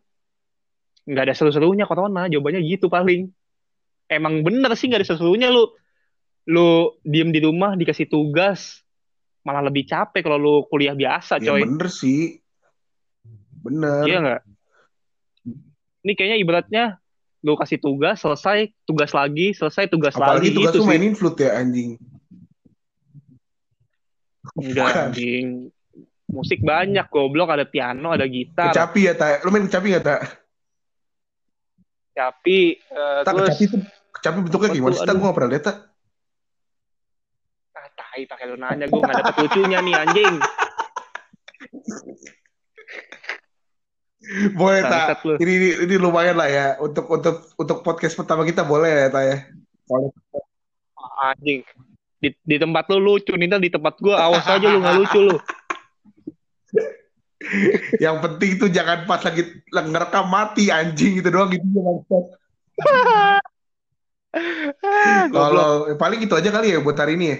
nggak 1.07 1.25
ada 1.31 1.35
seru-serunya 1.39 1.87
corona. 1.87 2.27
Jawabannya 2.27 2.67
gitu 2.67 2.91
paling. 2.91 3.31
Emang 4.11 4.43
bener 4.43 4.75
sih 4.75 4.91
nggak 4.91 5.05
ada 5.05 5.09
seru-serunya 5.09 5.49
lu. 5.55 5.71
Lu 6.51 6.95
diem 7.07 7.31
di 7.31 7.39
rumah 7.43 7.79
dikasih 7.79 8.11
tugas 8.11 8.83
malah 9.47 9.63
lebih 9.63 9.87
capek 9.87 10.27
kalau 10.27 10.39
lu 10.43 10.55
kuliah 10.67 10.99
biasa 10.99 11.39
Ya 11.39 11.55
coy. 11.55 11.63
bener 11.63 11.87
sih. 11.87 12.43
Bener. 13.63 14.03
Iya 14.11 14.19
nggak? 14.23 14.43
Ini 16.07 16.13
kayaknya 16.19 16.39
ibaratnya 16.39 16.85
lu 17.45 17.53
kasih 17.55 17.79
tugas, 17.79 18.17
selesai, 18.21 18.73
tugas 18.89 19.13
lagi, 19.13 19.53
selesai, 19.53 19.89
tugas 19.91 20.17
Apalagi 20.17 20.51
lagi 20.51 20.57
tugas 20.57 20.73
gitu 20.73 20.79
lu 20.81 20.85
sih. 20.85 20.89
mainin 20.89 21.15
flute 21.15 21.41
ya 21.45 21.51
anjing. 21.61 21.91
Enggak, 24.57 25.13
anjing. 25.13 25.47
Musik 26.27 26.61
banyak, 26.65 27.07
goblok. 27.13 27.53
Ada 27.53 27.69
piano, 27.69 28.11
ada 28.11 28.27
gitar. 28.27 28.73
Kecapi 28.73 29.01
ya 29.07 29.15
tak? 29.15 29.45
Lu 29.45 29.53
main 29.53 29.69
kecapi 29.69 29.87
nggak 29.95 30.05
tak? 30.05 30.21
Tapi, 32.17 32.59
eh, 32.81 33.21
Tak 33.23 33.33
terus... 33.37 33.49
kecapi 33.53 33.65
tuh 33.69 33.81
kecapi 34.17 34.39
bentuknya 34.49 34.69
gimana 34.73 34.93
tuh? 34.97 35.01
sih? 35.05 35.07
Tak 35.07 35.15
gue 35.15 35.27
nggak 35.29 35.37
pernah 35.37 35.51
lihat 35.53 35.65
tak. 35.69 35.77
Ah, 37.77 37.89
tai, 37.93 38.23
pakai 38.25 38.45
lu 38.49 38.57
nanya. 38.57 38.87
Gue 38.89 39.01
nggak 39.05 39.17
dapet 39.21 39.37
lucunya 39.45 39.79
nih, 39.85 39.95
anjing. 39.95 40.35
Boleh 44.55 44.83
tak? 44.83 45.23
Ini, 45.39 45.53
ini 45.55 45.69
ini 45.87 45.95
lumayan 45.97 46.37
lah 46.37 46.49
ya 46.51 46.67
untuk 46.83 47.07
untuk 47.07 47.47
untuk 47.55 47.79
podcast 47.87 48.19
pertama 48.19 48.43
kita 48.43 48.67
boleh 48.67 49.07
ya 49.07 49.09
tak 49.11 49.23
ya. 49.23 49.37
Boleh. 49.87 50.11
Anjing. 51.23 51.63
Di, 52.17 52.33
di 52.43 52.57
tempat 52.57 52.89
lu 52.91 52.99
lucu, 52.99 53.37
nih 53.37 53.61
di 53.61 53.71
tempat 53.71 54.01
gue 54.01 54.15
awas 54.17 54.43
aja 54.49 54.67
lu 54.67 54.81
nggak 54.83 54.97
lucu 54.99 55.21
lu. 55.21 55.37
Yang 58.05 58.17
penting 58.25 58.51
tuh 58.59 58.69
jangan 58.73 59.07
pas 59.07 59.23
lagi 59.23 59.47
ngerekam 59.71 60.27
mati 60.27 60.73
anjing 60.73 61.21
gitu 61.23 61.29
doang 61.31 61.53
gitu 61.55 61.63
goblok. 65.31 65.33
Kalau 65.33 65.71
paling 65.97 66.21
itu 66.27 66.35
aja 66.35 66.51
kali 66.53 66.75
ya 66.75 66.83
buat 66.83 66.97
hari 66.99 67.15
ini 67.17 67.27
ya. 67.31 67.39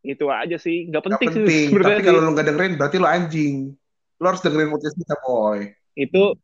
Itu 0.00 0.32
aja 0.32 0.56
sih. 0.56 0.88
Nggak 0.88 1.02
Gak 1.04 1.06
penting, 1.20 1.28
sih 1.28 1.36
penting. 1.44 1.66
sebenarnya 1.68 1.90
Tapi 1.92 2.00
sih. 2.00 2.08
kalau 2.08 2.20
lu 2.24 2.30
nggak 2.32 2.46
dengerin 2.48 2.72
berarti 2.80 2.96
lu 2.96 3.08
anjing. 3.10 3.56
Lu 4.20 4.28
harus 4.28 4.40
dengerin 4.40 4.68
podcast 4.68 4.94
kita 4.94 5.16
boy. 5.24 5.72
Itu 5.96 6.36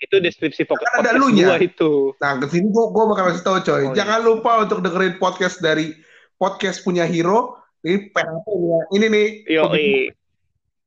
itu 0.00 0.16
deskripsi 0.18 0.66
pokok 0.66 0.82
Kan 0.82 0.92
ada 1.00 1.12
podcast 1.12 1.16
elunya. 1.20 1.46
gua 1.46 1.56
itu. 1.60 1.92
Nah 2.18 2.32
ke 2.40 2.46
sini 2.48 2.66
gua 2.68 2.84
gua 2.90 3.04
bakal 3.12 3.24
kasih 3.30 3.44
tahu 3.44 3.56
coy. 3.60 3.72
Oh, 3.72 3.78
iya. 3.78 3.94
Jangan 3.94 4.20
lupa 4.20 4.50
untuk 4.64 4.78
dengerin 4.80 5.14
podcast 5.16 5.60
dari 5.60 5.92
podcast 6.34 6.80
punya 6.80 7.04
hero. 7.04 7.60
Ini 7.84 8.08
PHP 8.10 8.46
ya. 8.48 8.80
Ini 8.96 9.06
nih. 9.12 9.26
Yo, 9.44 9.62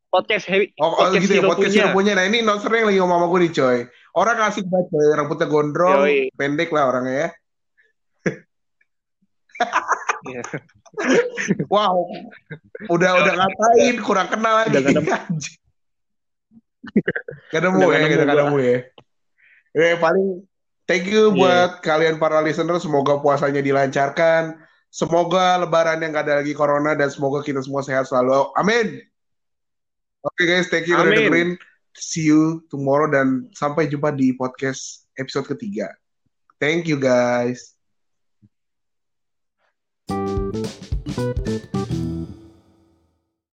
podcast 0.08 0.50
heavy, 0.50 0.74
Oh, 0.82 0.90
oh, 0.90 0.92
podcast 0.98 1.22
gitu 1.22 1.34
ya, 1.34 1.40
hero 1.40 1.50
podcast 1.54 1.70
punya. 1.70 1.82
hero 1.86 1.90
punya. 1.94 2.12
Nah 2.18 2.26
ini 2.26 2.38
nosernya 2.42 2.78
yang 2.82 2.88
lagi 2.90 3.00
ngomong 3.00 3.18
sama 3.22 3.28
gue 3.30 3.40
nih 3.46 3.54
coy. 3.54 3.78
Orang 4.18 4.38
asik 4.42 4.66
banget 4.66 4.88
coy. 4.90 5.08
Rambutnya 5.14 5.46
gondrong, 5.46 6.02
Yoi. 6.10 6.34
pendek 6.34 6.70
lah 6.74 6.84
orangnya 6.90 7.14
ya. 7.14 7.30
Iya. 10.28 10.42
Wow. 11.70 12.10
Udah 12.90 13.12
udah 13.22 13.34
ngatain, 13.38 13.96
kurang 14.02 14.34
kenal 14.34 14.66
lagi. 14.66 14.82
Udah 14.82 15.04
Udah 17.88 18.00
ya, 18.00 18.08
kita 18.10 18.26
nemu 18.26 18.58
ya. 18.60 18.78
Eh, 19.78 19.96
paling 20.02 20.42
thank 20.90 21.06
you 21.06 21.30
Iya. 21.32 21.38
buat 21.38 21.72
kalian 21.86 22.18
para 22.18 22.42
listener. 22.42 22.80
Semoga 22.82 23.22
puasanya 23.22 23.62
dilancarkan. 23.62 24.58
Semoga 24.90 25.62
lebaran 25.62 26.02
yang 26.02 26.16
gak 26.16 26.26
ada 26.26 26.42
lagi 26.42 26.56
corona 26.58 26.96
dan 26.98 27.12
semoga 27.12 27.44
kita 27.46 27.62
semua 27.62 27.84
sehat 27.86 28.08
selalu. 28.10 28.50
Amin. 28.58 29.04
Oke 30.26 30.44
guys, 30.50 30.68
thank 30.74 30.90
you 30.90 30.98
udah 30.98 31.14
dengerin. 31.14 31.56
See 31.98 32.30
you 32.30 32.66
tomorrow 32.70 33.10
dan 33.10 33.50
sampai 33.54 33.90
jumpa 33.90 34.14
di 34.14 34.34
podcast 34.34 35.06
episode 35.18 35.50
ketiga. 35.50 35.90
Thank 36.58 36.90
you 36.90 36.98
guys. 36.98 37.77